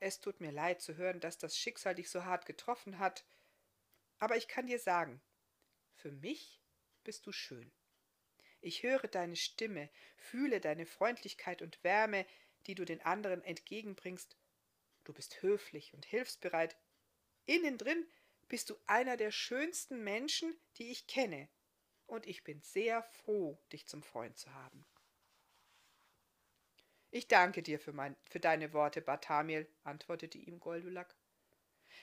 Es 0.00 0.18
tut 0.18 0.40
mir 0.40 0.50
leid 0.50 0.82
zu 0.82 0.96
hören, 0.96 1.20
dass 1.20 1.38
das 1.38 1.56
Schicksal 1.56 1.94
dich 1.94 2.10
so 2.10 2.24
hart 2.24 2.46
getroffen 2.46 2.98
hat. 2.98 3.24
Aber 4.18 4.36
ich 4.36 4.48
kann 4.48 4.66
dir 4.66 4.80
sagen, 4.80 5.22
für 5.94 6.10
mich 6.10 6.60
bist 7.04 7.28
du 7.28 7.30
schön. 7.30 7.70
Ich 8.64 8.82
höre 8.82 9.08
deine 9.08 9.36
Stimme, 9.36 9.90
fühle 10.16 10.58
deine 10.58 10.86
Freundlichkeit 10.86 11.60
und 11.60 11.84
Wärme, 11.84 12.24
die 12.66 12.74
du 12.74 12.86
den 12.86 13.02
anderen 13.02 13.44
entgegenbringst. 13.44 14.38
Du 15.04 15.12
bist 15.12 15.42
höflich 15.42 15.92
und 15.92 16.06
hilfsbereit. 16.06 16.74
Innen 17.44 17.76
drin 17.76 18.06
bist 18.48 18.70
du 18.70 18.76
einer 18.86 19.18
der 19.18 19.32
schönsten 19.32 20.02
Menschen, 20.02 20.58
die 20.78 20.90
ich 20.90 21.06
kenne, 21.06 21.50
und 22.06 22.26
ich 22.26 22.42
bin 22.42 22.62
sehr 22.62 23.02
froh, 23.02 23.62
dich 23.70 23.86
zum 23.86 24.02
Freund 24.02 24.38
zu 24.38 24.50
haben. 24.54 24.86
Ich 27.10 27.28
danke 27.28 27.62
dir 27.62 27.78
für, 27.78 27.92
mein, 27.92 28.16
für 28.30 28.40
deine 28.40 28.72
Worte, 28.72 29.02
Bartamiel, 29.02 29.68
antwortete 29.82 30.38
ihm 30.38 30.58
Goldulak. 30.58 31.14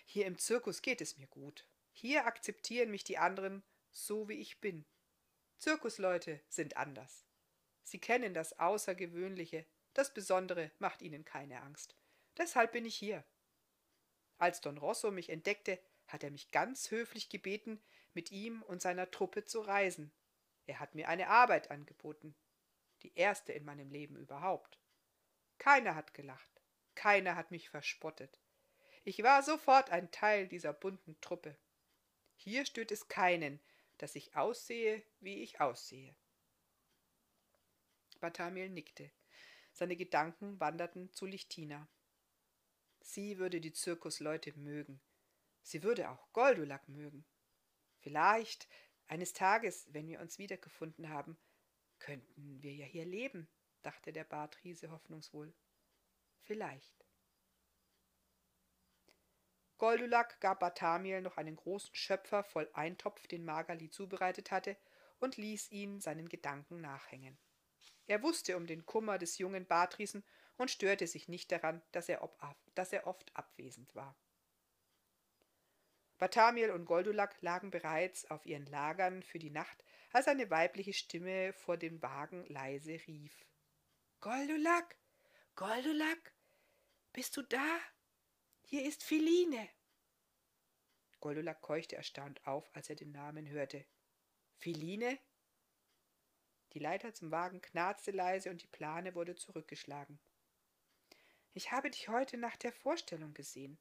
Hier 0.06 0.28
im 0.28 0.38
Zirkus 0.38 0.84
geht 0.84 1.02
es 1.02 1.18
mir 1.18 1.28
gut. 1.28 1.68
Hier 1.92 2.28
akzeptieren 2.28 2.92
mich 2.92 3.04
die 3.04 3.18
anderen 3.18 3.64
so, 3.90 4.30
wie 4.30 4.40
ich 4.40 4.62
bin. 4.62 4.86
Zirkusleute 5.62 6.42
sind 6.50 6.76
anders. 6.76 7.24
Sie 7.84 8.00
kennen 8.00 8.34
das 8.34 8.58
Außergewöhnliche, 8.58 9.68
das 9.94 10.12
Besondere 10.12 10.72
macht 10.80 11.04
ihnen 11.04 11.24
keine 11.24 11.62
Angst. 11.62 11.96
Deshalb 12.36 12.72
bin 12.72 12.84
ich 12.84 12.96
hier. 12.96 13.24
Als 14.40 14.62
Don 14.62 14.80
Rosso 14.80 15.12
mich 15.12 15.30
entdeckte, 15.30 15.80
hat 16.08 16.24
er 16.24 16.32
mich 16.32 16.50
ganz 16.50 16.90
höflich 16.90 17.30
gebeten, 17.30 17.80
mit 18.14 18.32
ihm 18.32 18.64
und 18.64 18.82
seiner 18.82 19.12
Truppe 19.12 19.46
zu 19.46 19.62
reisen. 19.62 20.12
Er 20.66 20.80
hat 20.80 20.96
mir 20.96 21.08
eine 21.08 21.28
Arbeit 21.28 21.70
angeboten, 21.70 22.36
die 23.04 23.14
erste 23.14 23.54
in 23.54 23.64
meinem 23.64 23.92
Leben 23.92 24.16
überhaupt. 24.16 24.80
Keiner 25.60 25.94
hat 25.94 26.16
gelacht, 26.16 26.64
keiner 26.96 27.36
hat 27.36 27.52
mich 27.52 27.70
verspottet. 27.70 28.42
Ich 29.04 29.22
war 29.22 29.44
sofort 29.44 29.92
ein 29.92 30.10
Teil 30.10 30.48
dieser 30.48 30.74
bunten 30.74 31.22
Truppe. 31.22 31.56
Hier 32.36 32.66
stört 32.66 32.92
es 32.92 33.10
keinen, 33.10 33.60
dass 34.02 34.16
ich 34.16 34.36
aussehe, 34.36 35.04
wie 35.20 35.42
ich 35.44 35.62
aussehe. 35.62 36.16
Bartamiel 38.20 38.70
nickte. 38.70 39.12
Seine 39.72 39.96
Gedanken 39.96 40.60
wanderten 40.60 41.12
zu 41.14 41.26
Lichtina. 41.26 41.88
Sie 43.00 43.38
würde 43.38 43.62
die 43.62 43.74
Zirkusleute 43.74 44.58
mögen. 44.60 45.02
Sie 45.64 45.84
würde 45.84 46.10
auch 46.10 46.32
Goldulak 46.34 46.88
mögen. 46.88 47.26
Vielleicht, 48.00 48.68
eines 49.08 49.34
Tages, 49.34 49.88
wenn 49.92 50.08
wir 50.08 50.20
uns 50.20 50.38
wiedergefunden 50.38 51.10
haben, 51.10 51.38
könnten 52.00 52.62
wir 52.62 52.74
ja 52.74 52.86
hier 52.86 53.06
leben 53.06 53.48
dachte 53.82 54.14
der 54.14 54.24
Bartriese 54.24 54.92
hoffnungsvoll. 54.92 55.54
Vielleicht. 56.44 57.01
Goldulak 59.82 60.40
gab 60.42 60.60
Bartamiel 60.60 61.22
noch 61.22 61.38
einen 61.38 61.56
großen 61.56 61.96
Schöpfer 61.96 62.44
voll 62.44 62.70
Eintopf, 62.74 63.26
den 63.26 63.44
Magali 63.44 63.90
zubereitet 63.90 64.52
hatte, 64.52 64.78
und 65.18 65.38
ließ 65.38 65.72
ihn 65.72 66.00
seinen 66.00 66.30
Gedanken 66.30 66.82
nachhängen. 66.82 67.36
Er 68.06 68.22
wusste 68.22 68.58
um 68.58 68.68
den 68.68 68.86
Kummer 68.86 69.18
des 69.18 69.40
jungen 69.40 69.66
Bartriesen 69.66 70.24
und 70.56 70.70
störte 70.70 71.08
sich 71.08 71.30
nicht 71.30 71.52
daran, 71.52 71.82
dass 71.94 72.10
er, 72.10 72.22
ob, 72.22 72.40
dass 72.76 72.94
er 72.94 73.08
oft 73.08 73.36
abwesend 73.36 73.96
war. 73.96 74.16
Bartamiel 76.20 76.70
und 76.70 76.86
Goldulak 76.86 77.42
lagen 77.42 77.72
bereits 77.72 78.30
auf 78.30 78.46
ihren 78.46 78.68
Lagern 78.68 79.24
für 79.24 79.40
die 79.40 79.50
Nacht, 79.50 79.84
als 80.12 80.28
eine 80.28 80.52
weibliche 80.52 80.94
Stimme 80.94 81.54
vor 81.54 81.78
dem 81.78 82.04
Wagen 82.04 82.46
leise 82.46 83.00
rief. 83.08 83.48
Goldulak, 84.20 84.96
Goldulak, 85.56 86.34
bist 87.14 87.36
du 87.36 87.42
da? 87.42 87.80
Hier 88.64 88.86
ist 88.86 89.04
Philine. 89.04 89.70
Goldulak 91.20 91.62
keuchte 91.62 91.96
erstaunt 91.96 92.46
auf, 92.48 92.70
als 92.74 92.90
er 92.90 92.96
den 92.96 93.12
Namen 93.12 93.48
hörte. 93.48 93.86
Philine? 94.58 95.20
Die 96.74 96.80
Leiter 96.80 97.14
zum 97.14 97.32
Wagen 97.32 97.62
knarzte 97.62 98.12
leise 98.12 98.50
und 98.50 98.64
die 98.64 98.68
Plane 98.68 99.14
wurde 99.14 99.36
zurückgeschlagen. 99.36 100.20
Ich 101.54 101.72
habe 101.72 101.92
dich 101.92 102.08
heute 102.08 102.38
nach 102.38 102.56
der 102.56 102.72
Vorstellung 102.72 103.34
gesehen. 103.34 103.78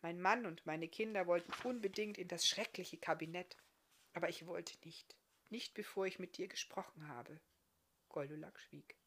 Mein 0.00 0.20
Mann 0.20 0.46
und 0.46 0.64
meine 0.64 0.88
Kinder 0.88 1.26
wollten 1.26 1.52
unbedingt 1.66 2.18
in 2.18 2.28
das 2.28 2.46
schreckliche 2.46 2.98
Kabinett, 2.98 3.56
aber 4.12 4.28
ich 4.28 4.46
wollte 4.46 4.78
nicht, 4.84 5.16
nicht 5.48 5.74
bevor 5.74 6.06
ich 6.06 6.18
mit 6.18 6.38
dir 6.38 6.46
gesprochen 6.46 7.08
habe. 7.08 7.40
Goldulak 8.08 8.60
schwieg. 8.60 8.99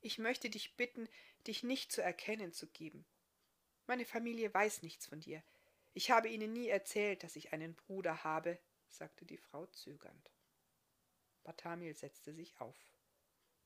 Ich 0.00 0.18
möchte 0.18 0.48
dich 0.48 0.76
bitten, 0.76 1.08
dich 1.46 1.62
nicht 1.62 1.92
zu 1.92 2.02
erkennen 2.02 2.52
zu 2.52 2.66
geben. 2.66 3.04
Meine 3.86 4.04
Familie 4.04 4.52
weiß 4.52 4.82
nichts 4.82 5.06
von 5.06 5.20
dir. 5.20 5.42
Ich 5.92 6.10
habe 6.10 6.28
ihnen 6.28 6.52
nie 6.52 6.68
erzählt, 6.68 7.22
dass 7.22 7.36
ich 7.36 7.52
einen 7.52 7.74
Bruder 7.74 8.24
habe, 8.24 8.58
sagte 8.88 9.24
die 9.24 9.36
Frau 9.36 9.66
zögernd. 9.66 10.30
Bartamiel 11.42 11.94
setzte 11.94 12.32
sich 12.32 12.60
auf. 12.60 12.76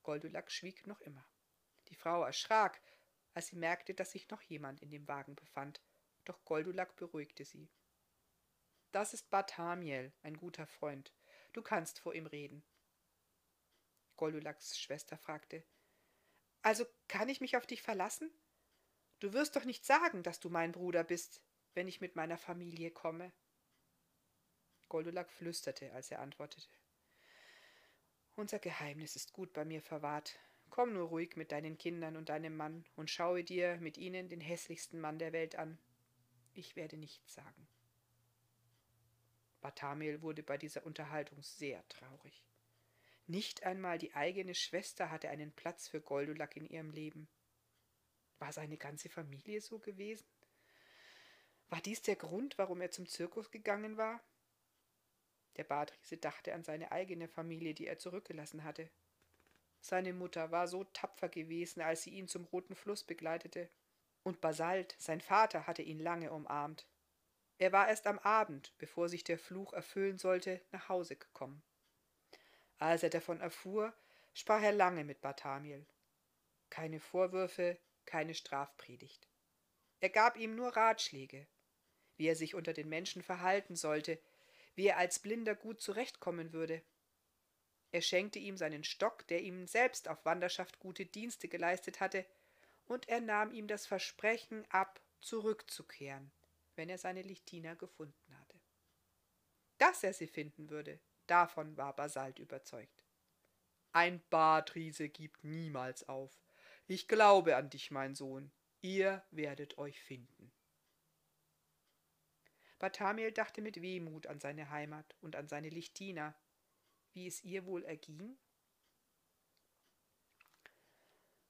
Goldulak 0.03 0.51
schwieg 0.51 0.87
noch 0.87 1.01
immer. 1.03 1.27
Die 1.89 1.95
Frau 1.95 2.23
erschrak, 2.25 2.81
als 3.35 3.49
sie 3.49 3.57
merkte, 3.57 3.95
dass 3.95 4.13
sich 4.13 4.29
noch 4.31 4.43
jemand 4.43 4.81
in 4.81 4.91
dem 4.91 5.07
Wagen 5.07 5.35
befand, 5.35 5.83
doch 6.25 6.45
Goldulak 6.45 6.97
beruhigte 6.97 7.45
sie. 7.45 7.69
Das 8.93 9.13
ist 9.13 9.31
Bartamiel, 9.31 10.13
ein 10.23 10.37
guter 10.37 10.67
Freund. 10.67 11.13
Du 11.53 11.63
kannst 11.63 11.99
vor 11.99 12.15
ihm 12.15 12.27
reden. 12.27 12.65
Goldulaks 14.17 14.79
Schwester 14.79 15.19
fragte, 15.19 15.65
also 16.65 16.87
kann 17.09 17.29
ich 17.29 17.43
mich 17.43 17.59
auf 17.59 17.67
dich 17.67 17.83
verlassen? 17.83 18.31
Du 19.21 19.35
wirst 19.35 19.55
doch 19.55 19.67
nicht 19.67 19.85
sagen, 19.85 20.23
dass 20.23 20.41
du 20.41 20.49
mein 20.49 20.73
Bruder 20.73 21.05
bist, 21.05 21.43
wenn 21.75 21.87
ich 21.89 22.01
mit 22.01 22.17
meiner 22.17 22.39
Familie 22.39 22.91
komme. 22.91 23.33
Goldulak 24.89 25.31
flüsterte, 25.31 25.93
als 25.93 26.11
er 26.11 26.21
antwortete. 26.21 26.69
Unser 28.35 28.59
Geheimnis 28.59 29.15
ist 29.15 29.35
gut 29.35 29.53
bei 29.53 29.67
mir 29.67 29.83
verwahrt. 29.83 30.39
Komm 30.71 30.95
nur 30.95 31.09
ruhig 31.09 31.37
mit 31.37 31.53
deinen 31.53 31.77
Kindern 31.77 32.17
und 32.17 32.31
deinem 32.31 32.57
Mann 32.57 32.87
und 32.97 33.11
schaue 33.11 33.45
dir 33.45 33.77
mit 33.77 33.99
ihnen 33.99 34.31
den 34.31 34.41
hässlichsten 34.41 35.01
Mann 35.01 35.19
der 35.19 35.35
Welt 35.35 35.57
an. 35.57 35.79
Ich 36.55 36.77
werde 36.77 36.97
nichts 36.97 37.35
sagen. 37.35 37.69
Bartamiel 39.61 40.23
wurde 40.23 40.43
bei 40.43 40.57
dieser 40.57 40.87
Unterhaltung 40.87 41.43
sehr 41.43 41.87
traurig. 41.89 42.43
Nicht 43.27 43.63
einmal 43.63 43.99
die 43.99 44.15
eigene 44.15 44.55
Schwester 44.55 45.11
hatte 45.11 45.31
einen 45.31 45.53
Platz 45.53 45.89
für 45.89 46.01
Goldulak 46.01 46.57
in 46.57 46.67
ihrem 46.67 46.91
Leben. 46.91 47.29
War 48.39 48.53
seine 48.53 48.77
ganze 48.77 49.09
Familie 49.09 49.61
so 49.63 49.79
gewesen? 49.79 50.27
War 51.71 51.81
dies 51.81 52.03
der 52.03 52.17
Grund, 52.17 52.59
warum 52.59 52.83
er 52.83 52.91
zum 52.91 53.07
Zirkus 53.07 53.51
gegangen 53.51 53.97
war? 53.97 54.23
Der 55.57 55.65
Badriese 55.65 56.19
dachte 56.19 56.53
an 56.53 56.65
seine 56.65 56.93
eigene 56.93 57.29
Familie, 57.29 57.75
die 57.75 57.87
er 57.87 57.99
zurückgelassen 57.99 58.65
hatte. 58.65 58.91
Seine 59.81 60.13
Mutter 60.13 60.51
war 60.51 60.69
so 60.69 60.85
tapfer 60.85 61.29
gewesen, 61.29 61.81
als 61.81 62.03
sie 62.03 62.11
ihn 62.11 62.29
zum 62.29 62.45
Roten 62.45 62.75
Fluss 62.75 63.05
begleitete. 63.05 63.71
Und 64.23 64.41
Basalt, 64.41 64.97
sein 64.99 65.21
Vater, 65.21 65.67
hatte 65.67 65.83
ihn 65.83 65.99
lange 65.99 66.33
umarmt. 66.33 66.87
Er 67.59 67.73
war 67.73 67.89
erst 67.89 68.07
am 68.07 68.19
Abend, 68.19 68.73
bevor 68.79 69.09
sich 69.09 69.25
der 69.25 69.39
Fluch 69.39 69.73
erfüllen 69.73 70.19
sollte, 70.19 70.61
nach 70.73 70.89
Hause 70.89 71.17
gekommen. 71.17 71.63
Als 72.79 73.03
er 73.03 73.11
davon 73.11 73.41
erfuhr, 73.41 73.95
sprach 74.33 74.63
er 74.63 74.73
lange 74.73 75.05
mit 75.05 75.21
Barthamiel. 75.21 75.87
Keine 76.71 77.01
Vorwürfe, 77.01 77.79
keine 78.05 78.35
Strafpredigt. 78.35 79.29
Er 80.01 80.11
gab 80.11 80.37
ihm 80.37 80.55
nur 80.55 80.77
Ratschläge, 80.77 81.47
wie 82.17 82.27
er 82.27 82.37
sich 82.37 82.55
unter 82.55 82.73
den 82.73 82.89
Menschen 82.89 83.23
verhalten 83.23 83.77
sollte, 83.77 84.19
wie 84.75 84.87
er 84.89 84.99
als 84.99 85.19
Blinder 85.19 85.55
gut 85.55 85.81
zurechtkommen 85.81 86.53
würde. 86.53 86.83
Er 87.93 88.03
schenkte 88.03 88.39
ihm 88.39 88.57
seinen 88.57 88.85
Stock, 88.85 89.27
der 89.29 89.43
ihm 89.43 89.67
selbst 89.67 90.09
auf 90.09 90.25
Wanderschaft 90.25 90.81
gute 90.81 91.07
Dienste 91.07 91.49
geleistet 91.49 92.01
hatte, 92.01 92.27
und 92.87 93.09
er 93.09 93.21
nahm 93.21 93.53
ihm 93.53 93.67
das 93.67 93.87
Versprechen 93.87 94.67
ab, 94.71 95.01
zurückzukehren, 95.21 96.33
wenn 96.77 96.91
er 96.91 96.99
seine 96.99 97.23
Lichtina 97.23 97.75
gefunden 97.75 98.39
hatte. 98.39 98.61
Dass 99.79 100.03
er 100.03 100.13
sie 100.13 100.27
finden 100.27 100.69
würde, 100.69 101.01
Davon 101.27 101.77
war 101.77 101.95
Basalt 101.97 102.39
überzeugt. 102.39 103.05
Ein 103.93 104.23
Bartriese 104.29 105.09
gibt 105.09 105.45
niemals 105.45 106.09
auf. 106.09 106.45
Ich 106.87 107.09
glaube 107.09 107.57
an 107.57 107.71
dich, 107.71 107.91
mein 107.91 108.15
Sohn. 108.15 108.53
Ihr 108.81 109.25
werdet 109.31 109.79
euch 109.79 110.01
finden. 110.01 110.53
Barthamiel 112.79 113.33
dachte 113.33 113.63
mit 113.63 113.81
Wehmut 113.81 114.27
an 114.27 114.41
seine 114.41 114.69
Heimat 114.69 115.17
und 115.21 115.37
an 115.37 115.49
seine 115.49 115.71
Lichtina, 115.71 116.35
wie 117.13 117.27
es 117.27 117.43
ihr 117.43 117.65
wohl 117.65 117.85
erging. 117.85 118.37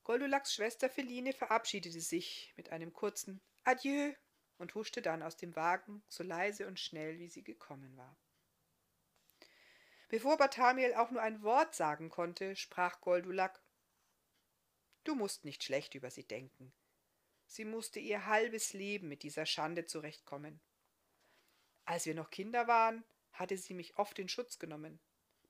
Goldulaks 0.04 0.54
Schwester 0.54 0.90
Feline 0.90 1.32
verabschiedete 1.32 2.00
sich 2.00 2.52
mit 2.56 2.70
einem 2.70 2.92
kurzen 2.92 3.40
Adieu 3.64 4.12
und 4.58 4.74
huschte 4.74 5.00
dann 5.00 5.22
aus 5.22 5.36
dem 5.36 5.56
Wagen 5.56 6.04
so 6.08 6.22
leise 6.22 6.66
und 6.68 6.78
schnell, 6.78 7.18
wie 7.18 7.28
sie 7.28 7.42
gekommen 7.42 7.96
war. 7.96 8.16
Bevor 10.14 10.36
Barthamiel 10.36 10.94
auch 10.94 11.10
nur 11.10 11.20
ein 11.20 11.42
Wort 11.42 11.74
sagen 11.74 12.08
konnte, 12.08 12.54
sprach 12.54 13.00
Goldulak 13.00 13.60
Du 15.02 15.16
musst 15.16 15.44
nicht 15.44 15.64
schlecht 15.64 15.96
über 15.96 16.08
sie 16.08 16.22
denken. 16.22 16.72
Sie 17.48 17.64
musste 17.64 17.98
ihr 17.98 18.26
halbes 18.26 18.74
Leben 18.74 19.08
mit 19.08 19.24
dieser 19.24 19.44
Schande 19.44 19.86
zurechtkommen. 19.86 20.60
Als 21.84 22.06
wir 22.06 22.14
noch 22.14 22.30
Kinder 22.30 22.68
waren, 22.68 23.02
hatte 23.32 23.56
sie 23.56 23.74
mich 23.74 23.98
oft 23.98 24.16
in 24.20 24.28
Schutz 24.28 24.60
genommen. 24.60 25.00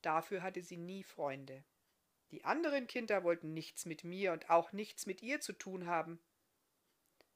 Dafür 0.00 0.42
hatte 0.42 0.62
sie 0.62 0.78
nie 0.78 1.02
Freunde. 1.02 1.62
Die 2.30 2.42
anderen 2.46 2.86
Kinder 2.86 3.22
wollten 3.22 3.52
nichts 3.52 3.84
mit 3.84 4.02
mir 4.02 4.32
und 4.32 4.48
auch 4.48 4.72
nichts 4.72 5.04
mit 5.04 5.20
ihr 5.20 5.42
zu 5.42 5.52
tun 5.52 5.84
haben. 5.84 6.18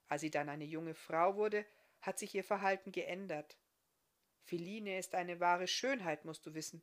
Als 0.06 0.22
sie 0.22 0.30
dann 0.30 0.48
eine 0.48 0.64
junge 0.64 0.94
Frau 0.94 1.36
wurde, 1.36 1.66
hat 2.00 2.18
sich 2.18 2.34
ihr 2.34 2.44
Verhalten 2.44 2.90
geändert. 2.90 3.58
Philine 4.44 4.98
ist 4.98 5.14
eine 5.14 5.40
wahre 5.40 5.66
Schönheit, 5.66 6.24
musst 6.24 6.46
du 6.46 6.54
wissen. 6.54 6.82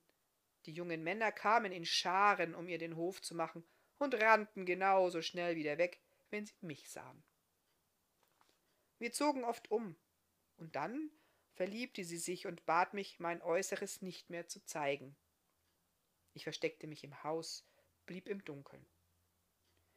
Die 0.65 0.73
jungen 0.73 1.03
Männer 1.03 1.31
kamen 1.31 1.71
in 1.71 1.85
Scharen, 1.85 2.55
um 2.55 2.67
ihr 2.67 2.77
den 2.77 2.95
Hof 2.95 3.21
zu 3.21 3.35
machen, 3.35 3.63
und 3.97 4.15
rannten 4.15 4.65
genauso 4.65 5.21
schnell 5.21 5.55
wieder 5.55 5.77
weg, 5.77 6.01
wenn 6.29 6.45
sie 6.45 6.53
mich 6.61 6.89
sahen. 6.89 7.23
Wir 8.97 9.11
zogen 9.11 9.43
oft 9.43 9.69
um, 9.71 9.95
und 10.57 10.75
dann 10.75 11.11
verliebte 11.53 12.03
sie 12.03 12.17
sich 12.17 12.47
und 12.47 12.65
bat 12.65 12.93
mich, 12.93 13.19
mein 13.19 13.41
Äußeres 13.41 14.01
nicht 14.01 14.29
mehr 14.29 14.47
zu 14.47 14.63
zeigen. 14.65 15.15
Ich 16.33 16.43
versteckte 16.43 16.87
mich 16.87 17.03
im 17.03 17.23
Haus, 17.23 17.65
blieb 18.05 18.27
im 18.27 18.43
Dunkeln. 18.43 18.85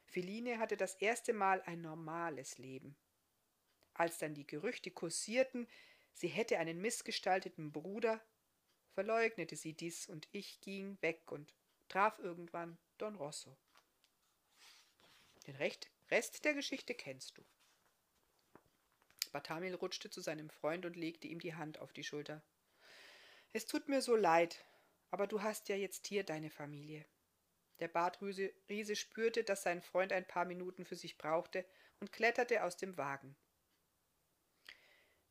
Feline 0.04 0.58
hatte 0.58 0.76
das 0.76 0.94
erste 0.94 1.32
Mal 1.32 1.62
ein 1.62 1.80
normales 1.80 2.58
Leben. 2.58 2.96
Als 3.94 4.18
dann 4.18 4.34
die 4.34 4.46
Gerüchte 4.46 4.90
kursierten, 4.90 5.66
sie 6.12 6.28
hätte 6.28 6.58
einen 6.58 6.80
missgestalteten 6.80 7.72
Bruder, 7.72 8.24
verleugnete 8.98 9.54
sie 9.54 9.74
dies 9.74 10.08
und 10.08 10.26
ich 10.32 10.60
ging 10.60 11.00
weg 11.02 11.30
und 11.30 11.54
traf 11.88 12.18
irgendwann 12.18 12.76
Don 12.98 13.14
Rosso. 13.14 13.56
Den 15.46 15.54
Rest 15.54 16.44
der 16.44 16.52
Geschichte 16.52 16.96
kennst 16.96 17.38
du. 17.38 17.44
Bartamil 19.30 19.76
rutschte 19.76 20.10
zu 20.10 20.20
seinem 20.20 20.50
Freund 20.50 20.84
und 20.84 20.96
legte 20.96 21.28
ihm 21.28 21.38
die 21.38 21.54
Hand 21.54 21.78
auf 21.78 21.92
die 21.92 22.02
Schulter. 22.02 22.42
Es 23.52 23.66
tut 23.66 23.88
mir 23.88 24.02
so 24.02 24.16
leid, 24.16 24.64
aber 25.12 25.28
du 25.28 25.42
hast 25.42 25.68
ja 25.68 25.76
jetzt 25.76 26.08
hier 26.08 26.24
deine 26.24 26.50
Familie. 26.50 27.06
Der 27.78 27.86
Bartriese 27.86 28.96
spürte, 28.96 29.44
dass 29.44 29.62
sein 29.62 29.80
Freund 29.80 30.12
ein 30.12 30.26
paar 30.26 30.44
Minuten 30.44 30.84
für 30.84 30.96
sich 30.96 31.16
brauchte 31.18 31.64
und 32.00 32.10
kletterte 32.10 32.64
aus 32.64 32.76
dem 32.76 32.96
Wagen. 32.96 33.36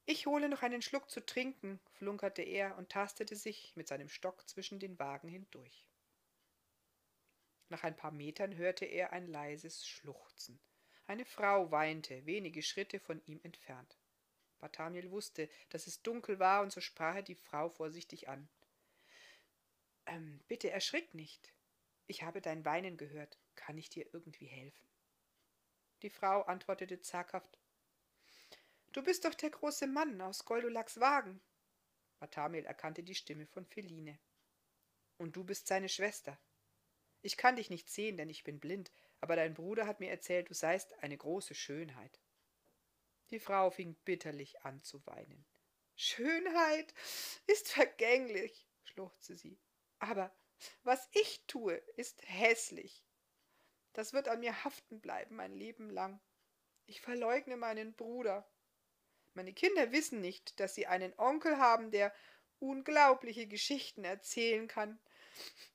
Ich 0.09 0.25
hole 0.25 0.47
noch 0.47 0.61
einen 0.61 0.81
Schluck 0.81 1.09
zu 1.09 1.25
trinken, 1.25 1.81
flunkerte 1.91 2.41
er 2.41 2.77
und 2.77 2.87
tastete 2.87 3.35
sich 3.35 3.75
mit 3.75 3.89
seinem 3.89 4.07
Stock 4.07 4.47
zwischen 4.47 4.79
den 4.79 4.97
Wagen 4.99 5.27
hindurch. 5.27 5.85
Nach 7.67 7.83
ein 7.83 7.97
paar 7.97 8.11
Metern 8.11 8.55
hörte 8.55 8.85
er 8.85 9.11
ein 9.11 9.27
leises 9.27 9.85
Schluchzen. 9.85 10.61
Eine 11.07 11.25
Frau 11.25 11.71
weinte, 11.71 12.25
wenige 12.25 12.61
Schritte 12.61 13.01
von 13.01 13.21
ihm 13.25 13.41
entfernt. 13.43 13.97
Barthamiel 14.59 15.11
wusste, 15.11 15.49
dass 15.67 15.87
es 15.87 16.01
dunkel 16.03 16.39
war, 16.39 16.61
und 16.61 16.71
so 16.71 16.79
sprach 16.79 17.15
er 17.15 17.21
die 17.21 17.35
Frau 17.35 17.67
vorsichtig 17.67 18.29
an. 18.29 18.47
Ähm, 20.05 20.39
bitte 20.47 20.71
erschrick 20.71 21.15
nicht. 21.15 21.53
Ich 22.05 22.23
habe 22.23 22.39
dein 22.39 22.63
Weinen 22.63 22.95
gehört. 22.95 23.37
Kann 23.55 23.77
ich 23.77 23.89
dir 23.89 24.07
irgendwie 24.13 24.47
helfen? 24.47 24.87
Die 26.01 26.09
Frau 26.09 26.43
antwortete 26.43 27.01
zaghaft. 27.01 27.59
Du 28.97 29.03
bist 29.03 29.25
doch 29.25 29.35
der 29.35 29.51
große 29.51 29.85
Mann 29.85 30.19
aus 30.21 30.43
Goldulaks 30.43 30.99
Wagen. 30.99 31.39
Barthamiel 32.17 32.65
erkannte 32.65 33.03
die 33.03 33.13
Stimme 33.13 33.45
von 33.45 33.63
Feline. 33.63 34.17
Und 35.19 35.35
du 35.35 35.43
bist 35.43 35.67
seine 35.67 35.87
Schwester. 35.87 36.35
Ich 37.21 37.37
kann 37.37 37.57
dich 37.57 37.69
nicht 37.69 37.91
sehen, 37.91 38.17
denn 38.17 38.27
ich 38.27 38.43
bin 38.43 38.59
blind, 38.59 38.91
aber 39.19 39.35
dein 39.35 39.53
Bruder 39.53 39.85
hat 39.85 39.99
mir 39.99 40.09
erzählt, 40.09 40.49
du 40.49 40.55
seist 40.55 40.97
eine 41.03 41.15
große 41.15 41.53
Schönheit. 41.53 42.19
Die 43.29 43.39
Frau 43.39 43.69
fing 43.69 43.93
bitterlich 44.03 44.63
an 44.63 44.81
zu 44.81 45.05
weinen. 45.05 45.45
Schönheit 45.95 46.91
ist 47.45 47.71
vergänglich, 47.71 48.67
schluchzte 48.83 49.35
sie. 49.35 49.59
Aber 49.99 50.35
was 50.81 51.07
ich 51.11 51.45
tue, 51.45 51.75
ist 51.97 52.27
hässlich. 52.27 53.05
Das 53.93 54.13
wird 54.13 54.27
an 54.27 54.39
mir 54.39 54.63
haften 54.63 54.99
bleiben 55.01 55.35
mein 55.35 55.53
Leben 55.53 55.91
lang. 55.91 56.19
Ich 56.87 56.99
verleugne 56.99 57.57
meinen 57.57 57.93
Bruder. 57.93 58.49
Meine 59.37 59.53
Kinder 59.53 59.91
wissen 59.91 60.19
nicht, 60.19 60.59
dass 60.59 60.73
sie 60.73 60.87
einen 60.87 61.13
Onkel 61.19 61.59
haben, 61.59 61.91
der 61.91 62.11
unglaubliche 62.57 63.45
Geschichten 63.45 64.03
erzählen 64.03 64.67
kann, 64.67 64.99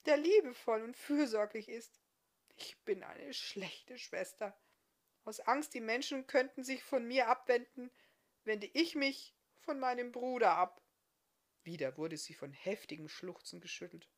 der 0.04 0.16
liebevoll 0.16 0.82
und 0.82 0.96
fürsorglich 0.96 1.68
ist. 1.68 2.00
Ich 2.56 2.76
bin 2.80 3.04
eine 3.04 3.32
schlechte 3.32 3.98
Schwester. 3.98 4.60
Aus 5.22 5.38
Angst, 5.38 5.74
die 5.74 5.80
Menschen 5.80 6.26
könnten 6.26 6.64
sich 6.64 6.82
von 6.82 7.06
mir 7.06 7.28
abwenden, 7.28 7.92
wende 8.42 8.66
ich 8.66 8.96
mich 8.96 9.32
von 9.60 9.78
meinem 9.78 10.10
Bruder 10.10 10.56
ab. 10.56 10.82
Wieder 11.62 11.96
wurde 11.96 12.16
sie 12.16 12.34
von 12.34 12.52
heftigem 12.52 13.08
Schluchzen 13.08 13.60
geschüttelt. 13.60 14.10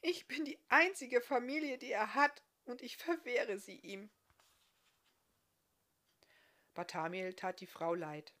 Ich 0.00 0.26
bin 0.26 0.46
die 0.46 0.58
einzige 0.68 1.20
Familie, 1.20 1.76
die 1.76 1.92
er 1.92 2.14
hat, 2.14 2.42
und 2.64 2.80
ich 2.80 2.96
verwehre 2.96 3.58
sie 3.58 3.76
ihm. 3.76 4.08
Barthamiel 6.78 7.34
tat 7.34 7.60
die 7.60 7.66
Frau 7.66 7.92
leid. 7.92 8.32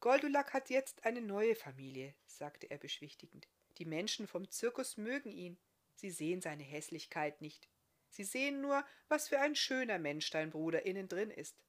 Goldulak 0.00 0.52
hat 0.52 0.70
jetzt 0.70 1.04
eine 1.04 1.20
neue 1.20 1.54
Familie, 1.54 2.16
sagte 2.26 2.68
er 2.68 2.78
beschwichtigend. 2.78 3.46
Die 3.78 3.84
Menschen 3.84 4.26
vom 4.26 4.50
Zirkus 4.50 4.96
mögen 4.96 5.30
ihn. 5.30 5.56
Sie 5.94 6.10
sehen 6.10 6.40
seine 6.40 6.64
Hässlichkeit 6.64 7.42
nicht. 7.42 7.68
Sie 8.08 8.24
sehen 8.24 8.60
nur, 8.60 8.84
was 9.06 9.28
für 9.28 9.38
ein 9.38 9.54
schöner 9.54 10.00
Mensch 10.00 10.30
dein 10.30 10.50
Bruder 10.50 10.84
innen 10.84 11.06
drin 11.06 11.30
ist. 11.30 11.62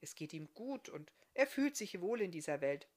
Es 0.00 0.14
geht 0.14 0.32
ihm 0.32 0.48
gut 0.54 0.88
und 0.88 1.12
er 1.34 1.46
fühlt 1.46 1.76
sich 1.76 2.00
wohl 2.00 2.22
in 2.22 2.30
dieser 2.30 2.62
Welt. 2.62 2.88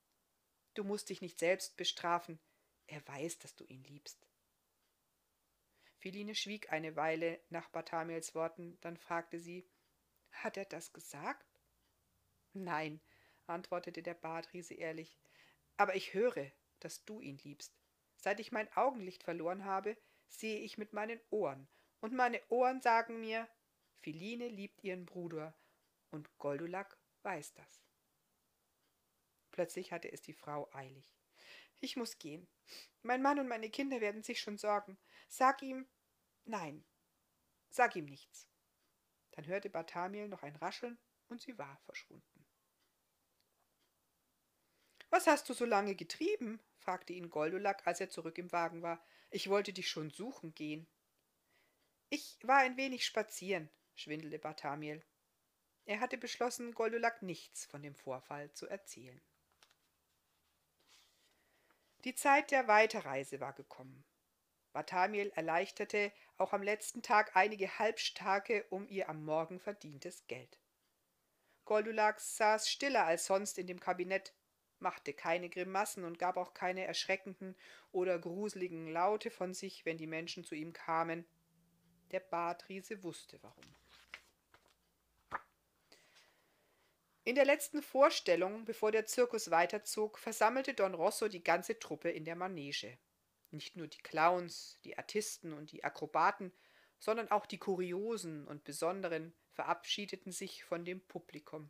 Du 0.73 0.85
musst 0.85 1.09
dich 1.09 1.19
nicht 1.19 1.37
selbst 1.37 1.75
bestrafen. 1.75 2.39
Er 2.87 3.05
weiß, 3.09 3.39
dass 3.39 3.57
du 3.57 3.65
ihn 3.65 3.83
liebst. 3.83 4.25
Philine 5.97 6.33
schwieg 6.33 6.71
eine 6.71 6.95
Weile 6.95 7.41
nach 7.49 7.67
Barthamiels 7.67 8.35
Worten, 8.35 8.77
dann 8.79 8.95
fragte 8.95 9.37
sie, 9.37 9.67
hat 10.32 10.58
er 10.58 10.65
das 10.65 10.94
gesagt? 10.94 11.60
Nein, 12.54 13.02
antwortete 13.48 14.04
der 14.04 14.13
Badriese 14.13 14.74
ehrlich, 14.74 15.17
aber 15.78 15.96
ich 15.96 16.13
höre, 16.13 16.52
dass 16.80 17.06
du 17.06 17.22
ihn 17.22 17.38
liebst. 17.39 17.74
Seit 18.15 18.39
ich 18.39 18.52
mein 18.52 18.72
Augenlicht 18.76 19.24
verloren 19.24 19.65
habe, 19.65 19.98
sehe 20.28 20.60
ich 20.60 20.78
mit 20.78 20.94
meinen 20.94 21.20
Ohren, 21.30 21.67
und 22.00 22.13
meine 22.13 22.41
Ohren 22.50 22.82
sagen 22.82 23.20
mir, 23.20 23.48
Philine 24.00 24.48
liebt 24.48 24.84
ihren 24.84 25.06
Bruder, 25.06 25.56
und 26.12 26.36
Goldulak 26.38 26.98
weiß 27.24 27.54
das. 27.54 27.84
Plötzlich 29.52 29.91
hatte 29.91 30.12
es 30.12 30.22
die 30.22 30.34
Frau 30.34 30.70
eilig. 30.74 31.13
Ich 31.80 31.96
muss 31.96 32.20
gehen. 32.20 32.48
Mein 33.02 33.22
Mann 33.22 33.39
und 33.39 33.48
meine 33.48 33.70
Kinder 33.70 34.02
werden 34.02 34.24
sich 34.24 34.39
schon 34.39 34.58
sorgen. 34.58 34.98
Sag 35.28 35.62
ihm 35.62 35.88
nein. 36.46 36.86
Sag 37.70 37.96
ihm 37.96 38.06
nichts. 38.06 38.50
Dann 39.32 39.48
hörte 39.48 39.70
Barthamiel 39.70 40.28
noch 40.28 40.44
ein 40.44 40.56
Rascheln 40.56 40.98
und 41.28 41.41
sie 41.41 41.58
war 41.58 41.78
verschwunden. 41.86 42.46
Was 45.10 45.28
hast 45.28 45.50
du 45.50 45.54
so 45.54 45.65
lange 45.65 45.96
getrieben? 45.96 46.62
fragte 46.80 47.13
ihn 47.13 47.30
Goldulak, 47.30 47.86
als 47.86 48.00
er 48.00 48.10
zurück 48.10 48.38
im 48.38 48.52
Wagen 48.52 48.82
war. 48.82 49.04
Ich 49.30 49.50
wollte 49.50 49.74
dich 49.74 49.89
schon 49.89 50.10
suchen 50.10 50.56
gehen. 50.56 50.88
Ich 52.10 52.39
war 52.44 52.60
ein 52.60 52.78
wenig 52.78 53.06
spazieren, 53.06 53.70
schwindelte 53.96 54.39
Barthamiel. 54.39 55.04
Er 55.86 56.00
hatte 56.00 56.17
beschlossen, 56.17 56.74
Goldulak 56.74 57.22
nichts 57.22 57.65
von 57.65 57.82
dem 57.82 57.96
Vorfall 57.96 58.52
zu 58.54 58.67
erzählen. 58.67 59.22
Die 62.04 62.15
Zeit 62.15 62.52
der 62.52 62.67
Weiterreise 62.67 63.39
war 63.39 63.54
gekommen. 63.54 64.04
Barthamiel 64.73 65.31
erleichterte 65.36 66.12
auch 66.38 66.53
am 66.53 66.63
letzten 66.63 67.01
Tag 67.01 67.36
einige 67.36 67.79
Halbstarke 67.79 68.65
um 68.69 68.88
ihr 68.88 69.10
am 69.10 69.23
Morgen 69.25 69.60
verdientes 69.60 70.25
Geld. 70.27 70.60
Goldulak 71.65 72.19
saß 72.19 72.69
stiller 72.69 73.05
als 73.05 73.25
sonst 73.25 73.57
in 73.57 73.67
dem 73.67 73.79
Kabinett, 73.79 74.34
machte 74.79 75.13
keine 75.13 75.49
Grimassen 75.49 76.03
und 76.03 76.19
gab 76.19 76.38
auch 76.38 76.53
keine 76.53 76.86
erschreckenden 76.86 77.55
oder 77.91 78.17
gruseligen 78.17 78.91
Laute 78.91 79.29
von 79.29 79.53
sich, 79.53 79.86
wenn 79.86 79.97
die 79.97 80.07
Menschen 80.07 80.43
zu 80.43 80.55
ihm 80.55 80.73
kamen. 80.73 81.25
Der 82.12 82.19
Bartriese 82.19 83.03
wusste 83.03 83.41
warum. 83.41 83.63
In 87.23 87.36
der 87.36 87.45
letzten 87.45 87.84
Vorstellung, 87.84 88.65
bevor 88.65 88.91
der 88.91 89.05
Zirkus 89.05 89.51
weiterzog, 89.51 90.17
versammelte 90.17 90.73
Don 90.73 90.95
Rosso 90.95 91.27
die 91.27 91.43
ganze 91.43 91.77
Truppe 91.77 92.10
in 92.10 92.25
der 92.25 92.36
Manege. 92.36 92.97
Nicht 93.51 93.75
nur 93.75 93.87
die 93.87 94.01
Clowns, 94.01 94.79
die 94.83 94.97
Artisten 94.97 95.53
und 95.53 95.71
die 95.71 95.83
Akrobaten, 95.83 96.51
sondern 96.99 97.29
auch 97.29 97.45
die 97.45 97.57
Kuriosen 97.57 98.47
und 98.47 98.63
Besonderen 98.63 99.33
verabschiedeten 99.51 100.31
sich 100.31 100.63
von 100.63 100.85
dem 100.85 101.01
Publikum. 101.01 101.69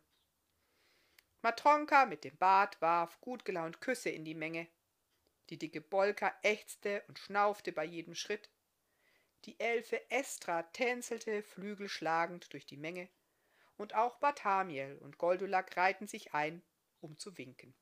Matronka 1.42 2.06
mit 2.06 2.22
dem 2.22 2.36
Bart 2.36 2.80
warf 2.80 3.20
gut 3.20 3.44
gelaunt 3.44 3.80
Küsse 3.80 4.10
in 4.10 4.24
die 4.24 4.34
Menge. 4.34 4.68
Die 5.50 5.58
dicke 5.58 5.80
Bolka 5.80 6.32
ächzte 6.42 7.02
und 7.08 7.18
schnaufte 7.18 7.72
bei 7.72 7.84
jedem 7.84 8.14
Schritt. 8.14 8.48
Die 9.44 9.58
Elfe 9.58 10.08
Estra 10.08 10.62
tänzelte 10.62 11.42
flügelschlagend 11.42 12.52
durch 12.52 12.64
die 12.64 12.76
Menge. 12.76 13.08
Und 13.76 13.94
auch 13.94 14.18
Barthamiel 14.18 14.98
und 15.00 15.18
Goldulak 15.18 15.76
reihten 15.76 16.06
sich 16.06 16.32
ein, 16.32 16.62
um 17.00 17.18
zu 17.18 17.36
winken. 17.36 17.74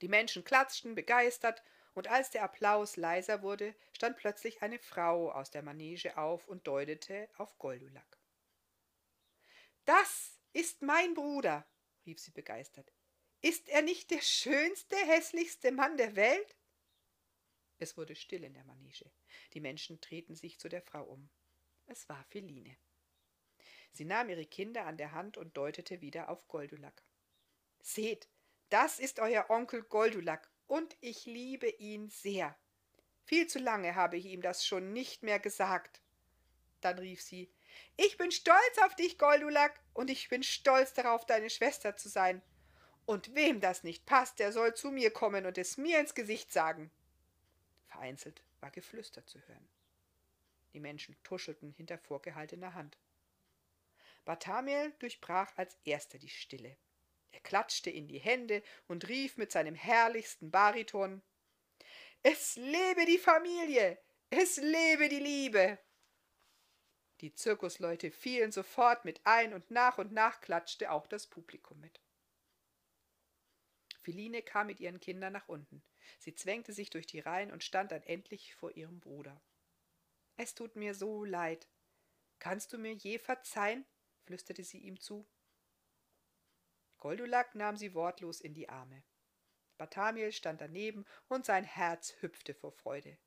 Die 0.00 0.08
Menschen 0.08 0.44
klatschten 0.44 0.94
begeistert 0.94 1.62
und 1.96 2.08
als 2.08 2.30
der 2.30 2.42
Applaus 2.42 2.96
leiser 2.96 3.40
wurde, 3.40 3.74
stand 3.92 4.18
plötzlich 4.18 4.62
eine 4.62 4.78
Frau 4.78 5.32
aus 5.32 5.50
der 5.50 5.62
Manege 5.62 6.18
auf 6.18 6.46
und 6.46 6.66
deutete 6.66 7.26
auf 7.38 7.56
Goldulak. 7.58 8.18
Das 9.86 10.38
ist 10.52 10.82
mein 10.82 11.14
Bruder, 11.14 11.66
rief 12.04 12.20
sie 12.20 12.32
begeistert. 12.32 12.92
Ist 13.40 13.70
er 13.70 13.80
nicht 13.80 14.10
der 14.10 14.20
schönste, 14.20 14.94
hässlichste 14.96 15.72
Mann 15.72 15.96
der 15.96 16.16
Welt? 16.16 16.56
Es 17.78 17.96
wurde 17.96 18.14
still 18.14 18.44
in 18.44 18.52
der 18.52 18.64
Manege. 18.64 19.10
Die 19.54 19.60
Menschen 19.60 19.98
drehten 20.02 20.34
sich 20.34 20.58
zu 20.58 20.68
der 20.68 20.82
Frau 20.82 21.02
um. 21.02 21.30
Es 21.86 22.10
war 22.10 22.24
Feline. 22.24 22.76
Sie 23.92 24.04
nahm 24.04 24.28
ihre 24.28 24.44
Kinder 24.44 24.84
an 24.84 24.98
der 24.98 25.12
Hand 25.12 25.38
und 25.38 25.56
deutete 25.56 26.02
wieder 26.02 26.28
auf 26.28 26.46
Goldulak. 26.48 27.02
Seht, 27.80 28.28
das 28.68 28.98
ist 28.98 29.18
euer 29.18 29.48
Onkel 29.48 29.82
Goldulak, 29.82 30.50
und 30.66 30.96
ich 31.00 31.26
liebe 31.26 31.68
ihn 31.68 32.08
sehr. 32.08 32.56
Viel 33.24 33.46
zu 33.46 33.58
lange 33.58 33.94
habe 33.94 34.16
ich 34.16 34.26
ihm 34.26 34.42
das 34.42 34.66
schon 34.66 34.92
nicht 34.92 35.22
mehr 35.22 35.40
gesagt. 35.40 36.00
Dann 36.80 36.98
rief 36.98 37.22
sie 37.22 37.50
Ich 37.96 38.16
bin 38.16 38.30
stolz 38.30 38.78
auf 38.84 38.94
dich, 38.94 39.18
Goldulak, 39.18 39.80
und 39.94 40.10
ich 40.10 40.28
bin 40.28 40.42
stolz 40.42 40.94
darauf, 40.94 41.26
deine 41.26 41.50
Schwester 41.50 41.96
zu 41.96 42.08
sein. 42.08 42.42
Und 43.04 43.34
wem 43.34 43.60
das 43.60 43.84
nicht 43.84 44.06
passt, 44.06 44.38
der 44.38 44.52
soll 44.52 44.74
zu 44.74 44.90
mir 44.90 45.10
kommen 45.10 45.46
und 45.46 45.58
es 45.58 45.76
mir 45.76 46.00
ins 46.00 46.14
Gesicht 46.14 46.52
sagen. 46.52 46.90
Vereinzelt 47.88 48.42
war 48.60 48.70
Geflüster 48.70 49.26
zu 49.26 49.40
hören. 49.46 49.68
Die 50.72 50.80
Menschen 50.80 51.16
tuschelten 51.22 51.72
hinter 51.72 51.98
vorgehaltener 51.98 52.74
Hand. 52.74 52.98
Barthamiel 54.24 54.92
durchbrach 54.98 55.52
als 55.56 55.78
erster 55.84 56.18
die 56.18 56.28
Stille. 56.28 56.76
Klatschte 57.46 57.90
in 57.90 58.08
die 58.08 58.18
Hände 58.18 58.62
und 58.88 59.08
rief 59.08 59.36
mit 59.36 59.52
seinem 59.52 59.76
herrlichsten 59.76 60.50
Bariton 60.50 61.22
Es 62.22 62.56
lebe 62.56 63.06
die 63.06 63.18
Familie. 63.18 63.98
Es 64.30 64.56
lebe 64.56 65.08
die 65.08 65.20
Liebe. 65.20 65.78
Die 67.20 67.32
Zirkusleute 67.32 68.10
fielen 68.10 68.50
sofort 68.50 69.04
mit 69.04 69.20
ein 69.24 69.54
und 69.54 69.70
nach 69.70 69.98
und 69.98 70.12
nach 70.12 70.40
klatschte 70.40 70.90
auch 70.90 71.06
das 71.06 71.28
Publikum 71.28 71.78
mit. 71.78 72.02
Philine 74.02 74.42
kam 74.42 74.66
mit 74.66 74.80
ihren 74.80 74.98
Kindern 74.98 75.32
nach 75.32 75.48
unten. 75.48 75.82
Sie 76.18 76.34
zwängte 76.34 76.72
sich 76.72 76.90
durch 76.90 77.06
die 77.06 77.20
Reihen 77.20 77.52
und 77.52 77.62
stand 77.62 77.92
dann 77.92 78.02
endlich 78.02 78.54
vor 78.56 78.76
ihrem 78.76 78.98
Bruder. 79.00 79.40
Es 80.36 80.54
tut 80.54 80.74
mir 80.74 80.94
so 80.94 81.24
leid. 81.24 81.68
Kannst 82.40 82.72
du 82.72 82.78
mir 82.78 82.92
je 82.92 83.18
verzeihen? 83.18 83.86
flüsterte 84.24 84.64
sie 84.64 84.78
ihm 84.78 85.00
zu. 85.00 85.26
Goldulak 86.98 87.54
nahm 87.54 87.76
sie 87.76 87.94
wortlos 87.94 88.40
in 88.40 88.54
die 88.54 88.68
Arme. 88.68 89.04
Barthamiel 89.76 90.32
stand 90.32 90.60
daneben 90.60 91.04
und 91.28 91.44
sein 91.44 91.64
Herz 91.64 92.14
hüpfte 92.20 92.54
vor 92.54 92.72
Freude. 92.72 93.18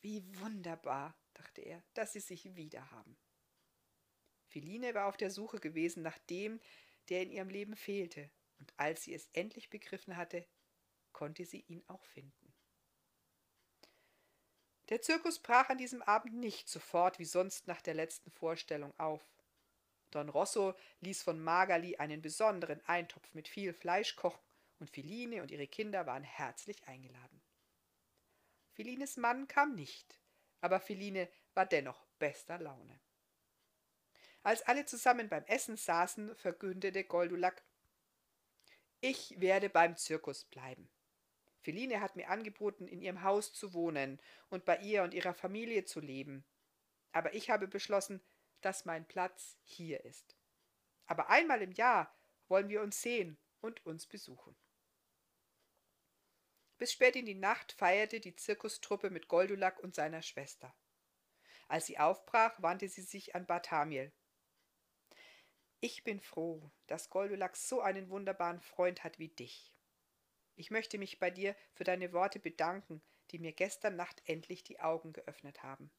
Wie 0.00 0.22
wunderbar, 0.40 1.18
dachte 1.34 1.62
er, 1.62 1.82
dass 1.94 2.12
sie 2.12 2.20
sich 2.20 2.54
wieder 2.56 2.90
haben. 2.90 3.18
Philine 4.46 4.94
war 4.94 5.06
auf 5.06 5.16
der 5.16 5.30
Suche 5.30 5.60
gewesen 5.60 6.02
nach 6.02 6.18
dem, 6.18 6.60
der 7.08 7.22
in 7.22 7.30
ihrem 7.30 7.48
Leben 7.48 7.76
fehlte, 7.76 8.30
und 8.58 8.72
als 8.76 9.02
sie 9.02 9.14
es 9.14 9.28
endlich 9.32 9.70
begriffen 9.70 10.16
hatte, 10.16 10.46
konnte 11.12 11.44
sie 11.44 11.60
ihn 11.60 11.84
auch 11.86 12.04
finden. 12.04 12.54
Der 14.88 15.02
Zirkus 15.02 15.38
brach 15.38 15.68
an 15.68 15.78
diesem 15.78 16.02
Abend 16.02 16.34
nicht 16.34 16.68
sofort 16.68 17.18
wie 17.18 17.26
sonst 17.26 17.66
nach 17.66 17.82
der 17.82 17.94
letzten 17.94 18.30
Vorstellung 18.30 18.98
auf. 18.98 19.22
Don 20.10 20.28
Rosso 20.28 20.74
ließ 21.00 21.22
von 21.22 21.42
Magali 21.42 21.96
einen 21.96 22.22
besonderen 22.22 22.84
Eintopf 22.86 23.32
mit 23.34 23.48
viel 23.48 23.72
Fleisch 23.72 24.16
kochen, 24.16 24.40
und 24.78 24.90
Philine 24.90 25.42
und 25.42 25.50
ihre 25.50 25.66
Kinder 25.66 26.06
waren 26.06 26.22
herzlich 26.22 26.86
eingeladen. 26.86 27.42
Philines 28.72 29.16
Mann 29.16 29.48
kam 29.48 29.74
nicht, 29.74 30.20
aber 30.60 30.80
Philine 30.80 31.28
war 31.54 31.66
dennoch 31.66 32.06
bester 32.18 32.58
Laune. 32.58 33.00
Als 34.42 34.62
alle 34.62 34.86
zusammen 34.86 35.28
beim 35.28 35.44
Essen 35.44 35.76
saßen, 35.76 36.34
verkündete 36.36 37.04
Goldulak 37.04 37.64
Ich 39.00 39.40
werde 39.40 39.68
beim 39.68 39.96
Zirkus 39.96 40.44
bleiben. 40.44 40.88
Philine 41.60 42.00
hat 42.00 42.14
mir 42.14 42.28
angeboten, 42.28 42.86
in 42.86 43.02
ihrem 43.02 43.24
Haus 43.24 43.52
zu 43.52 43.74
wohnen 43.74 44.20
und 44.48 44.64
bei 44.64 44.78
ihr 44.78 45.02
und 45.02 45.12
ihrer 45.12 45.34
Familie 45.34 45.84
zu 45.84 46.00
leben. 46.00 46.44
Aber 47.10 47.34
ich 47.34 47.50
habe 47.50 47.66
beschlossen, 47.66 48.22
dass 48.60 48.84
mein 48.84 49.06
Platz 49.06 49.56
hier 49.62 50.04
ist. 50.04 50.36
Aber 51.06 51.30
einmal 51.30 51.62
im 51.62 51.72
Jahr 51.72 52.14
wollen 52.48 52.68
wir 52.68 52.82
uns 52.82 53.00
sehen 53.00 53.38
und 53.60 53.84
uns 53.86 54.06
besuchen. 54.06 54.56
Bis 56.78 56.92
spät 56.92 57.16
in 57.16 57.26
die 57.26 57.34
Nacht 57.34 57.72
feierte 57.72 58.20
die 58.20 58.36
Zirkustruppe 58.36 59.10
mit 59.10 59.28
Goldulak 59.28 59.80
und 59.80 59.94
seiner 59.94 60.22
Schwester. 60.22 60.74
Als 61.66 61.86
sie 61.86 61.98
aufbrach, 61.98 62.62
wandte 62.62 62.88
sie 62.88 63.02
sich 63.02 63.34
an 63.34 63.46
Barthamiel. 63.46 64.12
Ich 65.80 66.02
bin 66.02 66.20
froh, 66.20 66.70
dass 66.86 67.10
Goldulak 67.10 67.56
so 67.56 67.80
einen 67.80 68.10
wunderbaren 68.10 68.60
Freund 68.60 69.04
hat 69.04 69.18
wie 69.18 69.28
dich. 69.28 69.74
Ich 70.54 70.70
möchte 70.70 70.98
mich 70.98 71.18
bei 71.18 71.30
dir 71.30 71.54
für 71.74 71.84
deine 71.84 72.12
Worte 72.12 72.40
bedanken, 72.40 73.02
die 73.30 73.38
mir 73.38 73.52
gestern 73.52 73.94
Nacht 73.96 74.22
endlich 74.24 74.64
die 74.64 74.80
Augen 74.80 75.12
geöffnet 75.12 75.62
haben. 75.62 75.90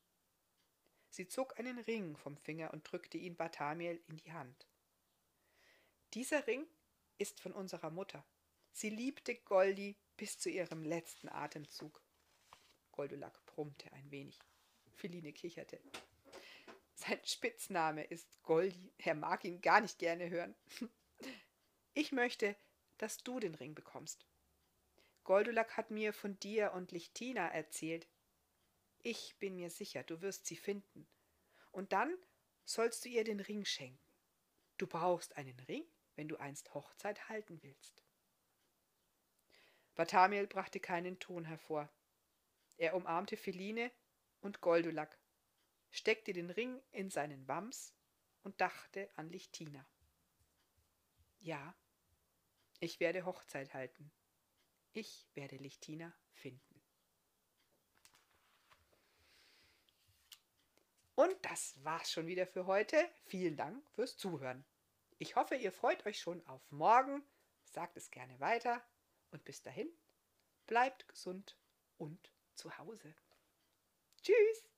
Sie 1.10 1.28
zog 1.28 1.60
einen 1.60 1.80
Ring 1.80 2.16
vom 2.18 2.38
Finger 2.38 2.72
und 2.74 2.90
drückte 2.90 3.18
ihn 3.18 3.36
Barthamiel 3.36 4.02
in 4.08 4.18
die 4.18 4.32
Hand. 4.32 4.68
Dieser 6.14 6.48
Ring 6.48 6.66
ist 7.18 7.40
von 7.40 7.52
unserer 7.52 7.90
Mutter. 7.90 8.26
Sie 8.72 8.90
liebte 8.90 9.36
Goldi 9.36 9.96
bis 10.18 10.40
zu 10.40 10.50
ihrem 10.50 10.84
letzten 10.84 11.30
Atemzug. 11.30 12.02
Goldulak 12.92 13.46
brummte 13.46 13.92
ein 13.94 14.10
wenig. 14.12 14.40
Philine 14.96 15.34
kicherte. 15.34 15.80
Sein 16.94 17.20
Spitzname 17.24 18.04
ist 18.04 18.42
Goldi. 18.44 18.92
Er 18.98 19.16
mag 19.16 19.46
ihn 19.46 19.62
gar 19.62 19.82
nicht 19.82 20.00
gerne 20.00 20.30
hören. 20.30 20.56
Ich 21.96 22.14
möchte, 22.14 22.56
dass 22.98 23.18
du 23.18 23.42
den 23.42 23.56
Ring 23.56 23.76
bekommst. 23.76 24.26
Goldulak 25.24 25.76
hat 25.76 25.92
mir 25.92 26.14
von 26.14 26.40
dir 26.40 26.72
und 26.72 26.92
Lichtina 26.92 27.48
erzählt. 27.50 28.08
Ich 29.02 29.38
bin 29.40 29.56
mir 29.56 29.70
sicher, 29.70 30.04
du 30.04 30.22
wirst 30.22 30.46
sie 30.46 30.58
finden. 30.58 31.08
Und 31.72 31.94
dann 31.94 32.16
sollst 32.66 33.06
du 33.06 33.10
ihr 33.10 33.24
den 33.24 33.40
Ring 33.40 33.66
schenken. 33.66 34.14
Du 34.78 34.88
brauchst 34.88 35.38
einen 35.38 35.60
Ring, 35.62 35.86
wenn 36.16 36.28
du 36.28 36.38
einst 36.38 36.74
Hochzeit 36.74 37.30
halten 37.30 37.62
willst. 37.64 38.04
Barthamiel 39.96 40.48
brachte 40.48 40.80
keinen 40.80 41.20
Ton 41.20 41.46
hervor. 41.46 41.90
Er 42.78 42.96
umarmte 42.96 43.36
Philine 43.36 43.92
und 44.42 44.62
Goldulak, 44.62 45.20
steckte 45.92 46.32
den 46.32 46.50
Ring 46.50 46.82
in 46.92 47.10
seinen 47.10 47.48
Wams 47.48 47.94
und 48.44 48.62
dachte 48.62 49.10
an 49.16 49.30
Lichtina. 49.30 49.86
Ja, 51.40 51.76
ich 52.80 53.00
werde 53.00 53.26
Hochzeit 53.26 53.74
halten. 53.74 54.12
Ich 54.94 55.28
werde 55.34 55.58
Lichtina 55.58 56.14
finden. 56.32 56.69
Und 61.20 61.36
das 61.42 61.76
war's 61.84 62.10
schon 62.10 62.28
wieder 62.28 62.48
für 62.48 62.66
heute. 62.66 62.96
Vielen 63.26 63.58
Dank 63.58 63.86
fürs 63.90 64.16
Zuhören. 64.16 64.64
Ich 65.18 65.36
hoffe, 65.36 65.56
ihr 65.56 65.74
freut 65.74 66.06
euch 66.06 66.18
schon 66.18 66.42
auf 66.48 66.62
morgen. 66.72 67.22
Sagt 67.66 67.98
es 67.98 68.10
gerne 68.10 68.40
weiter. 68.40 68.82
Und 69.32 69.44
bis 69.44 69.62
dahin, 69.62 69.90
bleibt 70.66 71.10
gesund 71.10 71.58
und 71.98 72.32
zu 72.56 72.78
Hause. 72.78 73.14
Tschüss! 74.22 74.70